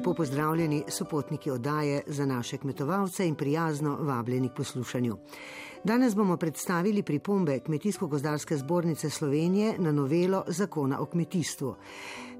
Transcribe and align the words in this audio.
lepo 0.00 0.14
pozdravljeni 0.14 0.84
sopotniki 0.88 1.50
oddaje 1.50 2.02
za 2.06 2.26
naše 2.26 2.56
kmetovalce 2.56 3.28
in 3.28 3.34
prijazno 3.34 3.96
vabljeni 4.00 4.48
k 4.48 4.54
poslušanju. 4.56 5.16
Danes 5.84 6.14
bomo 6.14 6.36
predstavili 6.36 7.02
pripombe 7.02 7.58
Kmetijsko-gozdarske 7.58 8.56
zbornice 8.56 9.10
Slovenije 9.10 9.74
na 9.78 9.92
novelo 9.92 10.44
zakona 10.46 11.00
o 11.00 11.06
kmetijstvu. 11.06 11.74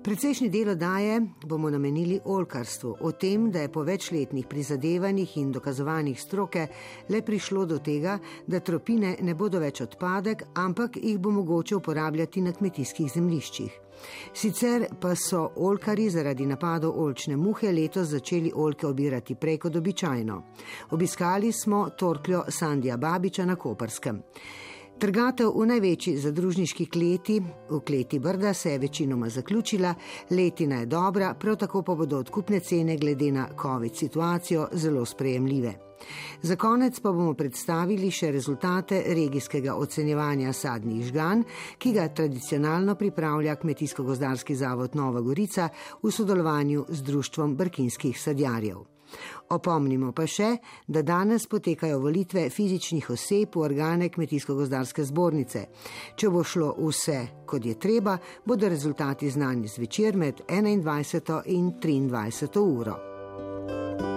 Precejšnji 0.01 0.49
del 0.49 0.69
oddaje 0.73 1.21
bomo 1.45 1.69
namenili 1.71 2.21
olkarstvu, 2.25 2.95
o 3.01 3.11
tem, 3.13 3.51
da 3.53 3.61
je 3.61 3.69
po 3.73 3.83
večletnih 3.83 4.47
prizadevanjih 4.47 5.37
in 5.37 5.51
dokazovanjih 5.53 6.21
stroke 6.21 6.67
le 7.09 7.21
prišlo 7.23 7.67
do 7.67 7.79
tega, 7.79 8.19
da 8.47 8.61
tropine 8.61 9.17
ne 9.21 9.35
bodo 9.35 9.61
več 9.61 9.83
odpadek, 9.85 10.45
ampak 10.55 10.97
jih 10.97 11.19
bo 11.19 11.31
mogoče 11.31 11.77
uporabljati 11.77 12.41
na 12.41 12.53
kmetijskih 12.53 13.13
zemliščih. 13.13 13.77
Sicer 14.33 14.87
pa 15.01 15.13
so 15.15 15.43
olkari 15.57 16.09
zaradi 16.11 16.47
napadov 16.49 16.97
olčne 16.97 17.37
muhe 17.37 17.69
letos 17.73 18.09
začeli 18.09 18.53
olke 18.55 18.87
obirati 18.87 19.37
prej 19.37 19.59
kot 19.59 19.77
običajno. 19.77 20.43
Obiskali 20.97 21.53
smo 21.53 21.91
torkljo 21.91 22.45
Sandija 22.49 22.97
Babiča 22.97 23.45
na 23.45 23.57
Koperskem. 23.57 24.23
Trgatev 25.01 25.55
v 25.57 25.65
največji 25.65 26.13
zadružniški 26.21 26.85
kleti, 26.93 27.39
v 27.41 27.79
kleti 27.81 28.19
Brda, 28.21 28.53
se 28.55 28.75
je 28.75 28.79
večinoma 28.79 29.31
zaključila, 29.33 29.95
letina 30.31 30.83
je 30.83 30.87
dobra, 30.87 31.35
prav 31.35 31.57
tako 31.57 31.83
pa 31.83 31.95
bodo 31.95 32.19
odkupne 32.19 32.61
cene 32.61 32.99
glede 33.01 33.31
na 33.33 33.47
COVID 33.63 33.97
situacijo 33.97 34.69
zelo 34.73 35.07
sprejemljive. 35.07 35.73
Za 36.43 36.57
konec 36.57 37.01
pa 37.01 37.13
bomo 37.13 37.33
predstavili 37.35 38.11
še 38.11 38.31
rezultate 38.33 39.01
regijskega 39.07 39.75
ocenjevanja 39.75 40.53
sadnih 40.53 41.09
žgan, 41.09 41.45
ki 41.79 41.97
ga 41.97 42.09
tradicionalno 42.09 42.95
pripravlja 42.95 43.57
Kmetijsko-gozdarski 43.57 44.55
zavod 44.55 45.01
Nova 45.01 45.21
Gorica 45.21 45.69
v 46.03 46.13
sodelovanju 46.13 46.87
z 46.89 47.03
Društvom 47.03 47.57
brkinskih 47.57 48.21
sadjarjev. 48.21 48.90
Opomnimo 49.51 50.13
pa 50.13 50.27
še, 50.27 50.51
da 50.87 51.03
danes 51.03 51.47
potekajo 51.51 51.99
volitve 51.99 52.49
fizičnih 52.51 53.11
oseb 53.11 53.57
v 53.57 53.65
organe 53.67 54.09
Kmetijsko-gozdarske 54.09 55.05
zbornice. 55.05 55.67
Če 56.17 56.31
bo 56.31 56.45
šlo 56.45 56.75
vse, 56.79 57.21
kot 57.47 57.67
je 57.67 57.79
treba, 57.79 58.19
bodo 58.45 58.69
rezultati 58.69 59.31
znani 59.31 59.69
zvečer 59.69 60.17
med 60.17 60.45
21. 60.49 61.43
in 61.47 61.73
23. 61.81 62.59
uro. 62.61 64.10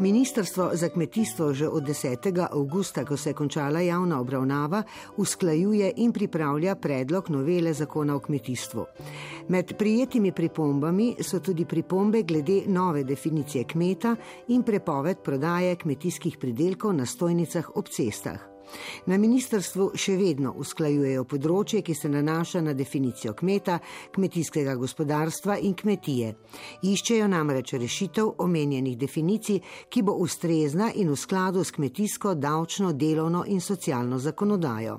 Ministrstvo 0.00 0.70
za 0.72 0.88
kmetijstvo 0.88 1.54
že 1.54 1.68
od 1.68 1.82
10. 1.82 2.46
avgusta, 2.50 3.04
ko 3.04 3.16
se 3.16 3.30
je 3.30 3.34
končala 3.34 3.80
javna 3.80 4.20
obravnava, 4.20 4.82
usklajuje 5.16 5.92
in 5.96 6.12
pripravlja 6.12 6.74
predlog 6.74 7.30
novele 7.30 7.72
zakona 7.72 8.16
o 8.16 8.20
kmetijstvu. 8.20 8.84
Med 9.48 9.76
prijetimi 9.78 10.32
pripombami 10.32 11.16
so 11.20 11.40
tudi 11.40 11.64
pripombe 11.64 12.22
glede 12.22 12.62
nove 12.66 13.04
definicije 13.04 13.64
kmeta 13.64 14.16
in 14.48 14.62
prepoved 14.62 15.18
prodaje 15.24 15.76
kmetijskih 15.76 16.38
pridelkov 16.38 16.94
na 16.94 17.06
stojnicah 17.06 17.70
ob 17.74 17.88
cestah. 17.88 18.57
Na 19.06 19.18
ministrstvu 19.18 19.90
še 19.94 20.16
vedno 20.16 20.52
usklajujejo 20.56 21.24
področje, 21.24 21.82
ki 21.82 21.94
se 21.94 22.08
nanaša 22.08 22.62
na 22.64 22.74
definicijo 22.76 23.34
kmeta, 23.34 23.78
kmetijskega 24.14 24.74
gospodarstva 24.80 25.58
in 25.58 25.74
kmetije. 25.74 26.34
Iščejo 26.82 27.28
namreč 27.28 27.74
rešitev 27.78 28.34
omenjenih 28.44 28.98
definicij, 28.98 29.60
ki 29.88 30.02
bo 30.02 30.16
ustrezna 30.22 30.92
in 30.94 31.12
v 31.12 31.16
skladu 31.16 31.64
s 31.64 31.74
kmetijsko, 31.76 32.34
davčno, 32.34 32.92
delovno 32.92 33.44
in 33.46 33.60
socialno 33.60 34.18
zakonodajo. 34.18 34.98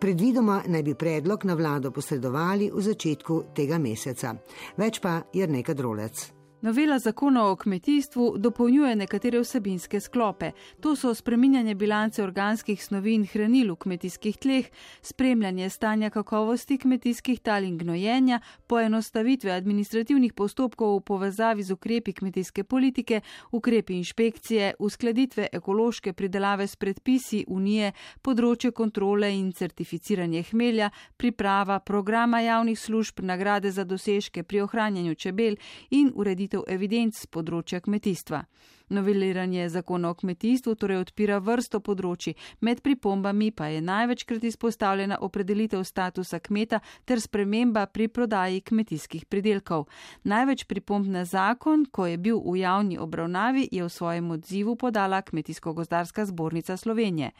Predvidoma 0.00 0.62
naj 0.66 0.82
bi 0.82 0.94
predlog 0.94 1.44
na 1.44 1.54
vlado 1.54 1.90
posredovali 1.90 2.70
v 2.72 2.82
začetku 2.82 3.42
tega 3.54 3.78
meseca. 3.78 4.34
Več 4.76 5.00
pa 5.00 5.20
je 5.32 5.48
nekaj 5.48 5.74
drolec. 5.74 6.39
Novela 6.62 6.98
zakona 6.98 7.46
o 7.46 7.56
kmetijstvu 7.56 8.34
dopolnjuje 8.38 8.96
nekatere 8.96 9.40
vsebinske 9.40 10.00
sklope. 10.00 10.50
To 10.80 10.96
so 10.96 11.14
spreminjanje 11.14 11.74
bilance 11.74 12.22
organskih 12.22 12.84
snovi 12.84 13.14
in 13.14 13.24
hranil 13.24 13.70
v 13.72 13.76
kmetijskih 13.80 14.36
tleh, 14.36 14.66
spremljanje 15.02 15.70
stanja 15.70 16.10
kakovosti 16.10 16.76
kmetijskih 16.78 17.40
tal 17.40 17.64
in 17.64 17.78
gnojenja, 17.78 18.40
poenostavitve 18.66 19.52
administrativnih 19.52 20.32
postopkov 20.32 20.98
v 20.98 21.00
povezavi 21.00 21.62
z 21.62 21.72
ukrepi 21.72 22.12
kmetijske 22.12 22.64
politike, 22.64 23.20
ukrepi 23.52 23.96
inšpekcije, 23.96 24.74
uskladitve 24.78 25.48
ekološke 25.52 26.12
pridelave 26.12 26.66
s 26.66 26.76
predpisi 26.76 27.44
unije, 27.48 27.92
področje 28.22 28.70
kontrole 28.76 29.32
in 29.32 29.52
certificiranje 29.52 30.44
hmelja, 30.52 30.90
priprava 31.16 31.80
programa 31.80 32.40
javnih 32.44 32.78
služb, 32.78 33.24
nagrade 33.24 33.72
za 33.72 33.84
dosežke 33.84 34.42
pri 34.42 34.60
ohranjanju 34.60 35.14
čebel 35.14 35.56
in 35.90 36.12
ureditev 36.14 36.49
ureditev 36.50 36.64
evidenc 36.74 37.14
z 37.14 37.26
področja 37.26 37.80
kmetijstva. 37.80 38.44
Noveliranje 38.90 39.68
zakona 39.70 40.10
o 40.10 40.14
kmetijstvu 40.14 40.74
torej 40.74 40.98
odpira 40.98 41.38
vrsto 41.38 41.78
področji, 41.78 42.34
med 42.60 42.82
pripombami 42.82 43.52
pa 43.52 43.68
je 43.70 43.80
največkrat 43.80 44.42
izpostavljena 44.42 45.20
opredelitev 45.22 45.84
statusa 45.84 46.40
kmeta 46.40 46.80
ter 47.06 47.20
sprememba 47.20 47.86
pri 47.86 48.08
prodaji 48.08 48.60
kmetijskih 48.60 49.26
pridelkov. 49.30 49.86
Največ 50.24 50.66
pripomb 50.66 51.06
na 51.06 51.24
zakon, 51.24 51.86
ko 51.86 52.06
je 52.06 52.18
bil 52.18 52.40
v 52.42 52.64
javni 52.64 52.98
obravnavi, 52.98 53.68
je 53.70 53.84
v 53.84 53.88
svojem 53.88 54.30
odzivu 54.34 54.74
podala 54.76 55.22
Kmetijsko-gozdarska 55.22 56.26
zbornica 56.26 56.76
Slovenije. 56.76 57.30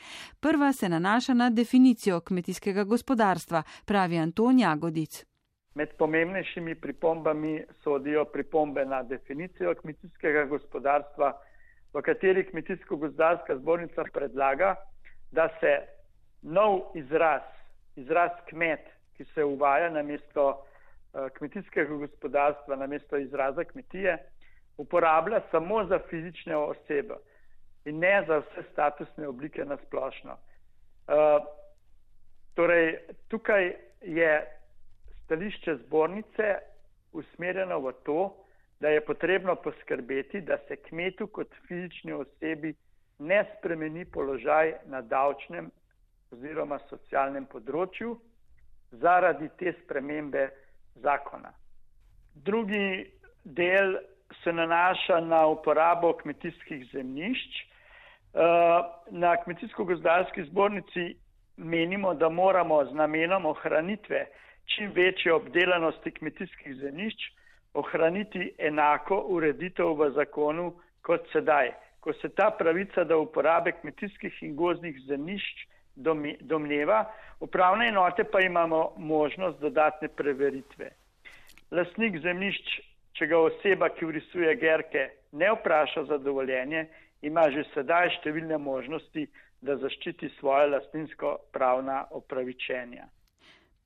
Prva 0.41 0.73
se 0.73 0.89
nanaša 0.89 1.35
na 1.35 1.51
definicijo 1.51 2.21
kmetijskega 2.21 2.85
gospodarstva, 2.85 3.63
pravi 3.87 4.19
Antonija 4.19 4.77
Godic. 4.77 5.30
Med 5.81 5.95
pomembnejšimi 5.97 6.75
pripombami 6.75 7.65
sodijo 7.83 8.25
pripombe 8.25 8.83
na 8.85 8.99
definicijo 9.03 9.73
kmetijskega 9.75 10.43
gospodarstva, 10.51 11.31
v 11.95 12.03
kateri 12.05 12.43
kmetijsko-gozdarska 12.51 13.57
zbornica 13.63 14.05
predlaga, 14.13 14.75
da 15.33 15.49
se 15.61 15.73
nov 16.43 16.93
izraz, 17.01 17.49
izraz 17.97 18.37
kmet, 18.51 18.93
ki 19.17 19.25
se 19.33 19.45
uvaja 19.45 19.89
na 19.91 20.03
mesto 20.03 20.51
eh, 20.53 21.31
kmetijskega 21.39 21.97
gospodarstva, 22.05 22.77
na 22.77 22.87
mesto 22.87 23.17
izraza 23.17 23.65
kmetije, 23.65 24.19
uporablja 24.77 25.41
samo 25.51 25.85
za 25.85 25.99
fizične 26.11 26.57
osebe 26.57 27.17
in 27.85 28.05
ne 28.05 28.25
za 28.29 28.43
vse 28.45 28.69
statusne 28.73 29.29
oblike 29.29 29.65
na 29.65 29.81
splošno. 29.87 30.37
Uh, 31.09 31.41
torej, 32.55 32.99
tukaj 33.29 33.73
je 34.01 34.60
stališče 35.31 35.77
zbornice 35.87 36.55
usmerjeno 37.13 37.79
v 37.79 37.93
to, 38.03 38.35
da 38.81 38.89
je 38.89 39.05
potrebno 39.05 39.55
poskrbeti, 39.55 40.41
da 40.41 40.59
se 40.69 40.77
kmetu 40.77 41.27
kot 41.27 41.55
fizični 41.69 42.13
osebi 42.13 42.75
ne 43.19 43.45
spremeni 43.53 44.05
položaj 44.05 44.73
na 44.87 45.03
davčnem 45.03 45.71
oziroma 46.33 46.81
socialnem 46.89 47.47
področju 47.47 48.17
zaradi 48.91 49.49
te 49.59 49.75
spremembe 49.85 50.49
zakona. 50.99 51.53
Drugi 52.35 53.07
del 53.45 53.99
se 54.43 54.53
nanaša 54.53 55.21
na 55.21 55.45
uporabo 55.47 56.13
kmetijskih 56.23 56.89
zemljišč. 56.93 57.63
Eh, 58.35 58.83
na 59.11 59.37
kmetijsko-gozdarski 59.45 60.49
zbornici 60.51 61.15
menimo, 61.57 62.15
da 62.15 62.29
moramo 62.29 62.85
z 62.85 62.95
namenom 62.95 63.47
ohranitve 63.47 64.27
čim 64.75 64.93
večje 64.95 65.33
obdelanosti 65.35 66.11
kmetijskih 66.11 66.77
zemljišč, 66.77 67.23
ohraniti 67.75 68.53
enako 68.59 69.21
ureditev 69.29 69.95
v 69.99 70.11
zakonu 70.15 70.73
kot 71.03 71.27
sedaj, 71.33 71.73
ko 72.01 72.13
se 72.13 72.29
ta 72.29 72.51
pravica 72.59 73.05
do 73.05 73.21
uporabe 73.21 73.73
kmetijskih 73.73 74.43
in 74.43 74.57
gozdnih 74.57 74.97
zemljišč 75.07 75.67
domneva, 76.41 77.05
upravne 77.41 77.89
enote 77.89 78.25
pa 78.25 78.41
imamo 78.41 78.95
možnost 78.97 79.61
dodatne 79.61 80.09
preveritve. 80.09 80.91
Lasnik 81.71 82.19
zemljišč, 82.23 82.81
če 83.19 83.27
ga 83.27 83.39
oseba, 83.39 83.91
ki 83.95 84.07
urisuje 84.07 84.57
gerke, 84.57 85.11
ne 85.33 85.53
vpraša 85.53 86.05
za 86.05 86.19
dovoljenje, 86.19 86.87
ima 87.23 87.51
že 87.51 87.67
sedaj 87.75 88.17
številne 88.21 88.59
možnosti, 88.59 89.27
da 89.61 89.77
zaščiti 89.77 90.31
svoje 90.39 90.71
lastninsko 90.73 91.37
pravna 91.53 92.07
opravičenja. 92.17 93.05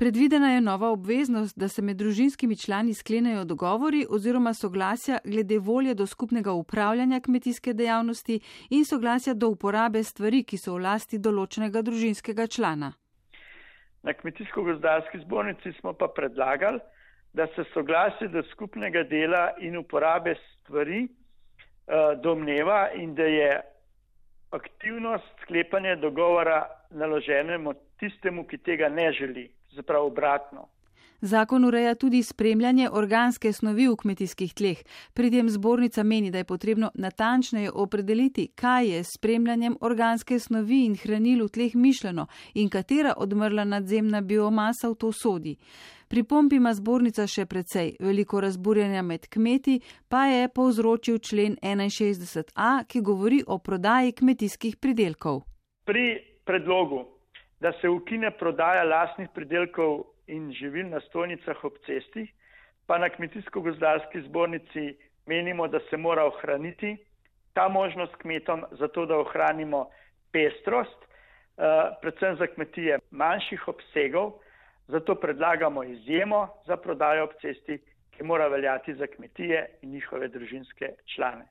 Predvidena 0.04 0.52
je 0.52 0.60
nova 0.60 0.88
obveznost, 0.90 1.58
da 1.58 1.68
se 1.68 1.82
med 1.82 1.96
družinskimi 1.96 2.56
člani 2.56 2.94
sklenejo 2.94 3.44
dogovori 3.44 4.02
oziroma 4.10 4.54
soglasja 4.54 5.18
glede 5.24 5.58
volje 5.58 5.94
do 5.94 6.06
skupnega 6.06 6.52
upravljanja 6.52 7.20
kmetijske 7.20 7.72
dejavnosti 7.72 8.40
in 8.70 8.84
soglasja 8.84 9.34
do 9.34 9.48
uporabe 9.48 10.02
stvari, 10.02 10.42
ki 10.44 10.58
so 10.60 10.74
v 10.74 10.82
lasti 10.88 11.18
določenega 11.18 11.82
družinskega 11.88 12.46
člana. 12.56 12.92
Na 14.02 14.12
kmetijsko-gozdarski 14.12 15.22
zbornici 15.24 15.72
smo 15.80 15.96
pa 15.96 16.10
predlagali, 16.12 16.84
da 17.32 17.48
se 17.56 17.64
soglasje 17.72 18.28
do 18.28 18.44
skupnega 18.52 19.06
dela 19.08 19.54
in 19.58 19.80
uporabe 19.80 20.36
stvari 20.36 21.02
uh, 21.08 22.12
domneva 22.20 22.90
in 22.92 23.14
da 23.14 23.32
je 23.38 23.50
aktivnost 24.52 25.34
sklepanja 25.48 25.96
dogovora 25.96 26.66
naloženemu 26.90 27.78
tistemu, 27.96 28.44
ki 28.44 28.58
tega 28.68 28.92
ne 28.92 29.12
želi 29.12 29.53
zapravo 29.74 30.06
obratno. 30.06 30.68
Zakon 31.24 31.64
ureja 31.64 31.94
tudi 31.94 32.22
spremljanje 32.22 32.90
organske 32.92 33.52
snovi 33.52 33.86
v 33.88 33.96
kmetijskih 33.96 34.50
tleh. 34.54 34.82
Pri 35.14 35.30
tem 35.30 35.48
zbornica 35.48 36.02
meni, 36.02 36.30
da 36.30 36.38
je 36.38 36.44
potrebno 36.44 36.90
natančneje 36.94 37.70
opredeliti, 37.72 38.48
kaj 38.54 38.88
je 38.88 39.04
s 39.04 39.14
spremljanjem 39.14 39.76
organske 39.80 40.38
snovi 40.38 40.82
in 40.84 40.96
hranil 41.00 41.46
v 41.46 41.48
tleh 41.48 41.74
mišljeno 41.74 42.26
in 42.54 42.68
katera 42.68 43.14
odmrla 43.16 43.64
nadzemna 43.64 44.20
biomasa 44.20 44.88
v 44.88 44.94
to 44.94 45.12
sodi. 45.12 45.56
Pri 46.08 46.22
pompi 46.24 46.56
ima 46.56 46.74
zbornica 46.74 47.26
še 47.26 47.46
precej 47.46 47.96
veliko 48.00 48.40
razburjenja 48.40 49.02
med 49.02 49.24
kmeti, 49.28 49.80
pa 50.08 50.26
je 50.26 50.48
povzročil 50.48 51.18
člen 51.18 51.56
61a, 51.62 52.84
ki 52.84 53.00
govori 53.00 53.40
o 53.46 53.58
prodaji 53.58 54.12
kmetijskih 54.12 54.76
pridelkov. 54.76 55.42
Pri 55.84 56.20
predlogu, 56.44 57.13
da 57.60 57.72
se 57.80 57.88
ukine 57.88 58.30
prodaja 58.30 58.84
lasnih 58.84 59.28
pridelkov 59.34 60.04
in 60.26 60.52
živil 60.52 60.88
na 60.88 61.00
stojnicah 61.00 61.64
ob 61.64 61.78
cesti, 61.86 62.26
pa 62.86 62.98
na 62.98 63.08
kmetijsko-gozdarski 63.08 64.24
zbornici 64.28 64.96
menimo, 65.26 65.68
da 65.68 65.80
se 65.90 65.96
mora 65.96 66.24
ohraniti 66.24 66.96
ta 67.54 67.68
možnost 67.68 68.16
kmetom, 68.16 68.64
zato 68.70 69.06
da 69.06 69.16
ohranimo 69.16 69.90
pestrost, 70.32 70.98
eh, 71.04 71.92
predvsem 72.00 72.36
za 72.36 72.46
kmetije 72.46 72.98
manjših 73.10 73.68
obsegov, 73.68 74.32
Zato 74.88 75.14
predlagamo 75.14 75.84
izjemo 75.84 76.48
za 76.66 76.76
prodajo 76.76 77.24
ob 77.24 77.30
cesti, 77.40 77.78
ki 78.10 78.22
mora 78.22 78.48
veljati 78.48 78.94
za 78.94 79.06
kmetije 79.06 79.66
in 79.82 79.90
njihove 79.90 80.28
družinske 80.28 80.88
člane. 81.14 81.46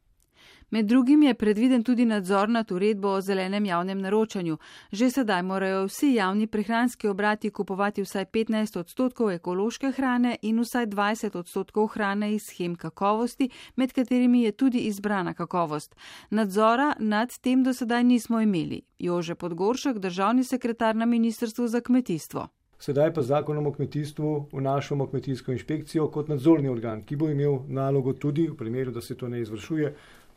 Med 0.69 0.85
drugim 0.85 1.23
je 1.23 1.33
predviden 1.33 1.83
tudi 1.83 2.05
nadzor 2.05 2.49
nad 2.49 2.71
uredbo 2.71 3.07
o 3.07 3.21
zelenem 3.21 3.65
javnem 3.65 3.99
naročanju. 4.01 4.57
Že 4.91 5.09
sedaj 5.09 5.43
morajo 5.43 5.83
vsi 5.85 6.13
javni 6.13 6.47
prehranski 6.47 7.07
obrati 7.07 7.49
kupovati 7.49 8.01
vsaj 8.01 8.25
15 8.25 8.79
odstotkov 8.79 9.31
ekološke 9.31 9.91
hrane 9.91 10.37
in 10.41 10.59
vsaj 10.59 10.87
20 10.87 11.37
odstotkov 11.37 11.87
hrane 11.87 12.33
iz 12.33 12.41
schem 12.43 12.75
kakovosti, 12.75 13.49
med 13.75 13.93
katerimi 13.93 14.41
je 14.41 14.51
tudi 14.51 14.79
izbrana 14.79 15.33
kakovost. 15.33 15.95
Nadzora 16.29 16.93
nad 16.99 17.37
tem 17.41 17.63
do 17.63 17.73
sedaj 17.73 18.03
nismo 18.03 18.41
imeli. 18.41 18.81
Jože 18.99 19.35
Podgoršek, 19.35 19.97
državni 19.97 20.43
sekretar 20.43 20.95
na 20.95 21.05
Ministrstvu 21.05 21.67
za 21.67 21.81
kmetijstvo. 21.81 22.47
Sedaj 22.83 23.13
pa 23.13 23.21
zakonom 23.21 23.67
o 23.67 23.71
kmetijstvu 23.71 24.49
vnašamo 24.51 25.07
kmetijsko 25.07 25.51
inšpekcijo 25.51 26.07
kot 26.07 26.27
nadzorni 26.27 26.69
organ, 26.69 27.03
ki 27.03 27.15
bo 27.15 27.29
imel 27.29 27.59
nalogo 27.67 28.13
tudi 28.13 28.47
v 28.47 28.57
primeru, 28.57 28.91
da 28.91 29.01
se 29.01 29.15
to 29.15 29.29
ne 29.29 29.39
izvršuje, 29.41 29.93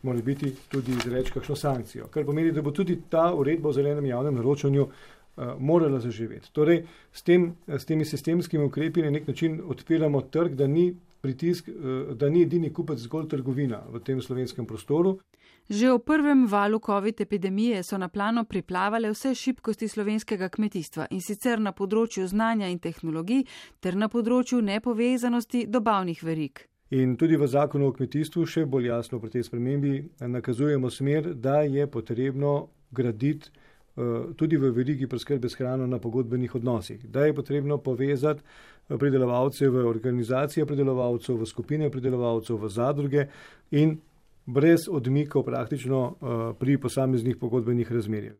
mora 0.07 0.23
biti 0.23 0.53
tudi 0.71 0.95
izreč 0.95 1.33
kakšno 1.35 1.57
sankcijo. 1.57 2.07
Kar 2.15 2.25
pomeni, 2.25 2.53
da 2.55 2.63
bo 2.63 2.71
tudi 2.71 3.01
ta 3.11 3.29
uredba 3.35 3.69
o 3.69 3.75
zelenem 3.75 4.07
javnem 4.07 4.39
naročanju 4.39 4.87
uh, 4.87 5.45
morala 5.59 6.01
zaživeti. 6.01 6.53
Torej, 6.53 6.85
s, 7.13 7.23
tem, 7.27 7.51
s 7.69 7.85
temi 7.85 8.05
sistemskimi 8.05 8.65
ukrepi 8.65 9.03
na 9.03 9.11
nek 9.11 9.27
način 9.29 9.61
odpiramo 9.67 10.21
trg, 10.21 10.55
da 10.55 10.67
ni 10.67 10.93
pritisk, 11.21 11.69
uh, 11.69 12.15
da 12.17 12.31
ni 12.31 12.47
edini 12.47 12.73
kupec 12.73 13.03
zgolj 13.03 13.29
trgovina 13.29 13.83
v 13.91 14.01
tem 14.01 14.23
slovenskem 14.23 14.67
prostoru. 14.67 15.19
Že 15.67 15.97
v 15.97 15.99
prvem 15.99 16.47
valu 16.47 16.79
COVID 16.79 17.21
epidemije 17.21 17.83
so 17.83 17.99
na 17.99 18.07
plano 18.09 18.45
priplavale 18.45 19.11
vse 19.11 19.35
šibkosti 19.35 19.89
slovenskega 19.89 20.49
kmetijstva 20.49 21.09
in 21.11 21.21
sicer 21.21 21.59
na 21.59 21.73
področju 21.75 22.29
znanja 22.31 22.71
in 22.71 22.79
tehnologij 22.79 23.43
ter 23.83 23.99
na 23.99 24.07
področju 24.07 24.63
nepovezanosti 24.63 25.67
dobavnih 25.67 26.23
verik. 26.23 26.69
In 26.91 27.17
tudi 27.17 27.37
v 27.37 27.47
zakonu 27.51 27.89
o 27.89 27.93
kmetijstvu 27.93 28.45
še 28.47 28.63
bolj 28.71 28.93
jasno 28.93 29.19
pri 29.19 29.33
tej 29.35 29.49
spremembi 29.49 29.95
nakazujemo 30.23 30.91
smer, 30.91 31.33
da 31.35 31.65
je 31.67 31.87
potrebno 31.91 32.69
graditi 32.95 33.51
uh, 33.51 34.31
tudi 34.39 34.55
v 34.57 34.71
verigi 34.71 35.09
preskrbe 35.11 35.51
s 35.51 35.59
hrano 35.59 35.87
na 35.91 35.99
pogodbenih 35.99 36.55
odnosih, 36.55 37.03
da 37.11 37.27
je 37.27 37.35
potrebno 37.35 37.81
povezati 37.83 38.43
eh, 38.43 38.95
pridelovalce 38.95 39.67
v 39.69 39.83
organizacije 39.83 40.67
pridelovalcev, 40.67 41.43
v 41.43 41.51
skupine 41.51 41.91
pridelovalcev, 41.91 42.63
v 42.63 42.71
zadruge 42.71 43.27
in 43.71 43.99
brez 44.47 44.87
odmikov 44.87 45.43
praktično 45.43 46.03
uh, 46.07 46.55
pri 46.55 46.79
posameznih 46.79 47.37
pogodbenih 47.37 47.93
razmerjih. 47.93 48.39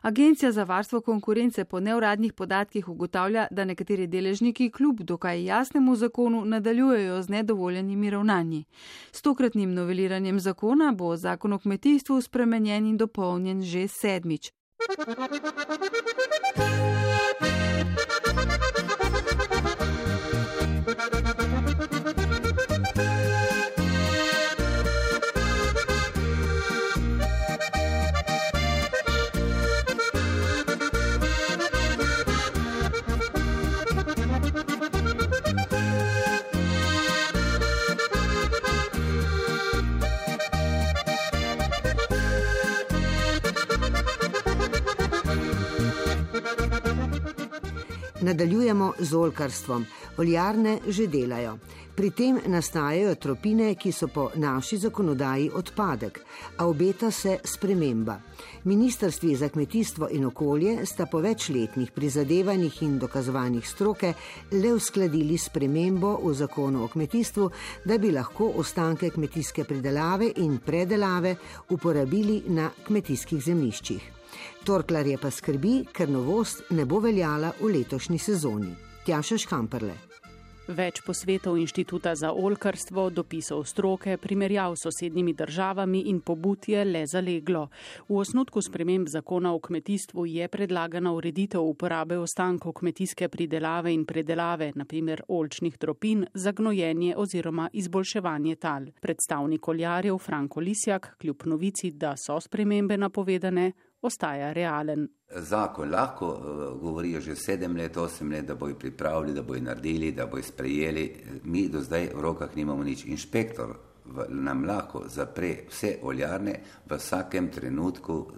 Agencija 0.00 0.52
za 0.52 0.64
varstvo 0.64 1.00
konkurence 1.00 1.64
po 1.64 1.80
neuradnih 1.80 2.32
podatkih 2.32 2.88
ugotavlja, 2.88 3.46
da 3.50 3.64
nekateri 3.64 4.06
deležniki 4.06 4.70
kljub 4.70 5.00
dokaj 5.00 5.44
jasnemu 5.44 5.96
zakonu 5.96 6.44
nadaljujejo 6.44 7.22
z 7.22 7.28
nedovoljenimi 7.28 8.10
ravnanji. 8.10 8.64
S 9.12 9.22
tokratnim 9.22 9.74
noveliranjem 9.74 10.40
zakona 10.40 10.92
bo 10.92 11.16
zakon 11.16 11.52
o 11.52 11.58
kmetijstvu 11.58 12.20
spremenjen 12.20 12.86
in 12.86 12.96
dopolnjen 12.96 13.62
že 13.62 13.88
sedmič. 13.88 14.52
Nadaljujemo 48.28 48.92
z 48.98 49.14
olkarstvom. 49.14 49.86
Oljarne 50.18 50.78
že 50.88 51.06
delajo. 51.08 51.54
Pri 51.96 52.10
tem 52.10 52.36
nastajajo 52.46 53.14
tropine, 53.14 53.70
ki 53.74 53.92
so 53.92 54.08
po 54.12 54.26
naši 54.36 54.76
zakonodaji 54.78 55.48
odpadek, 55.54 56.20
a 56.58 56.66
obeta 56.66 57.10
se 57.10 57.38
sprememba. 57.44 58.18
Ministrstvi 58.64 59.36
za 59.36 59.48
kmetijstvo 59.48 60.08
in 60.12 60.26
okolje 60.28 60.86
sta 60.86 61.06
po 61.06 61.22
večletnih 61.24 61.90
prizadevanjih 61.90 62.82
in 62.82 62.98
dokazovanjih 62.98 63.68
stroke 63.68 64.12
le 64.52 64.72
uskladili 64.72 65.38
spremembo 65.38 66.18
v 66.22 66.34
zakonu 66.34 66.84
o 66.84 66.88
kmetijstvu, 66.88 67.50
da 67.84 67.98
bi 67.98 68.12
lahko 68.12 68.52
ostanke 68.56 69.10
kmetijske 69.10 69.64
pridelave 69.64 70.32
in 70.36 70.58
predelave 70.58 71.36
uporabili 71.70 72.42
na 72.46 72.70
kmetijskih 72.86 73.42
zemljiščih. 73.42 74.17
Torklarje 74.64 75.18
pa 75.18 75.30
skrbi, 75.30 75.84
ker 75.92 76.10
novost 76.10 76.70
ne 76.70 76.84
bo 76.84 77.00
veljala 77.00 77.52
v 77.60 77.72
letošnji 77.78 78.18
sezoni. 78.18 78.74
Tjaša 79.06 79.38
Škamperle. 79.44 79.96
Več 80.68 80.98
posvetov 81.00 81.54
inštituta 81.56 82.12
za 82.12 82.28
olkarstvo, 82.36 83.06
dopisov 83.08 83.62
stroke, 83.64 84.18
primerjav 84.20 84.74
s 84.76 84.84
sosednjimi 84.84 85.32
državami 85.32 86.02
in 86.10 86.18
pobud 86.20 86.68
je 86.68 86.82
le 86.84 87.06
zaleglo. 87.08 87.62
V 88.08 88.18
osnutku 88.20 88.60
sprememb 88.60 89.08
zakona 89.08 89.54
o 89.56 89.62
kmetijstvu 89.64 90.26
je 90.28 90.48
predlagana 90.48 91.14
ureditev 91.16 91.64
uporabe 91.64 92.18
ostankov 92.20 92.76
kmetijske 92.82 93.30
pridelave 93.32 93.94
in 93.94 94.04
predelave, 94.04 94.74
naprimer 94.74 95.22
olčnih 95.28 95.78
tropin, 95.78 96.26
za 96.34 96.52
gnojenje 96.52 97.16
oziroma 97.16 97.70
izboljševanje 97.72 98.56
tal. 98.56 98.92
Predstavnik 99.00 99.68
oljarjev 99.68 100.18
Franko 100.18 100.60
Lisjak, 100.60 101.14
kljub 101.16 101.46
novici, 101.46 101.90
da 101.90 102.12
so 102.16 102.36
spremembe 102.40 102.98
napovedane, 103.00 103.72
ostaja 104.00 104.52
realen. 104.52 105.08
Zakon 105.36 105.90
lahko 105.90 106.28
uh, 106.28 106.80
govorijo 106.80 107.20
že 107.20 107.36
sedem 107.36 107.76
let, 107.76 107.96
osem 107.96 108.30
let, 108.32 108.46
da 108.46 108.54
bojo 108.54 108.74
pripravili, 108.74 109.34
da 109.34 109.42
bojo 109.42 109.60
naredili, 109.60 110.12
da 110.12 110.26
bojo 110.26 110.42
sprejeli. 110.42 111.14
Mi 111.44 111.68
do 111.68 111.80
zdaj 111.80 112.10
v 112.14 112.20
rokah 112.20 112.56
nimamo 112.56 112.84
nič. 112.84 113.04
Inšpektor 113.04 113.74
v, 114.04 114.26
nam 114.28 114.64
lahko 114.64 115.04
zapre 115.08 115.64
vse 115.68 115.98
oljarne 116.02 116.60
v 116.86 116.96
vsakem 116.96 117.50
trenutku, 117.50 118.14
uh, 118.14 118.28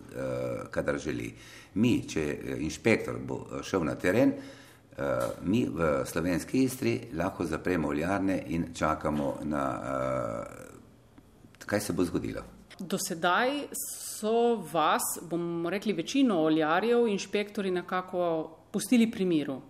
kadar 0.70 0.98
želi. 0.98 1.34
Mi, 1.74 2.00
če 2.08 2.56
inšpektor 2.58 3.20
bo 3.22 3.62
šel 3.62 3.84
na 3.84 3.94
teren, 3.94 4.32
uh, 4.32 5.42
mi 5.42 5.66
v 5.68 6.02
slovenski 6.06 6.64
istri 6.64 6.96
lahko 7.14 7.44
zapremo 7.46 7.88
oljarne 7.88 8.42
in 8.46 8.72
čakamo 8.74 9.36
na, 9.44 9.66
uh, 9.78 11.66
kaj 11.66 11.80
se 11.80 11.92
bo 11.92 12.04
zgodilo. 12.04 12.59
Do 12.80 12.96
sedaj 12.98 13.50
so 13.76 14.56
vas, 14.72 15.02
bomo 15.22 15.70
rekli, 15.70 15.92
večino 15.92 16.38
oljarjev, 16.42 17.08
inšpektori 17.08 17.70
nekako 17.70 18.56
pustili 18.72 19.10
pri 19.10 19.24
miru. 19.24 19.60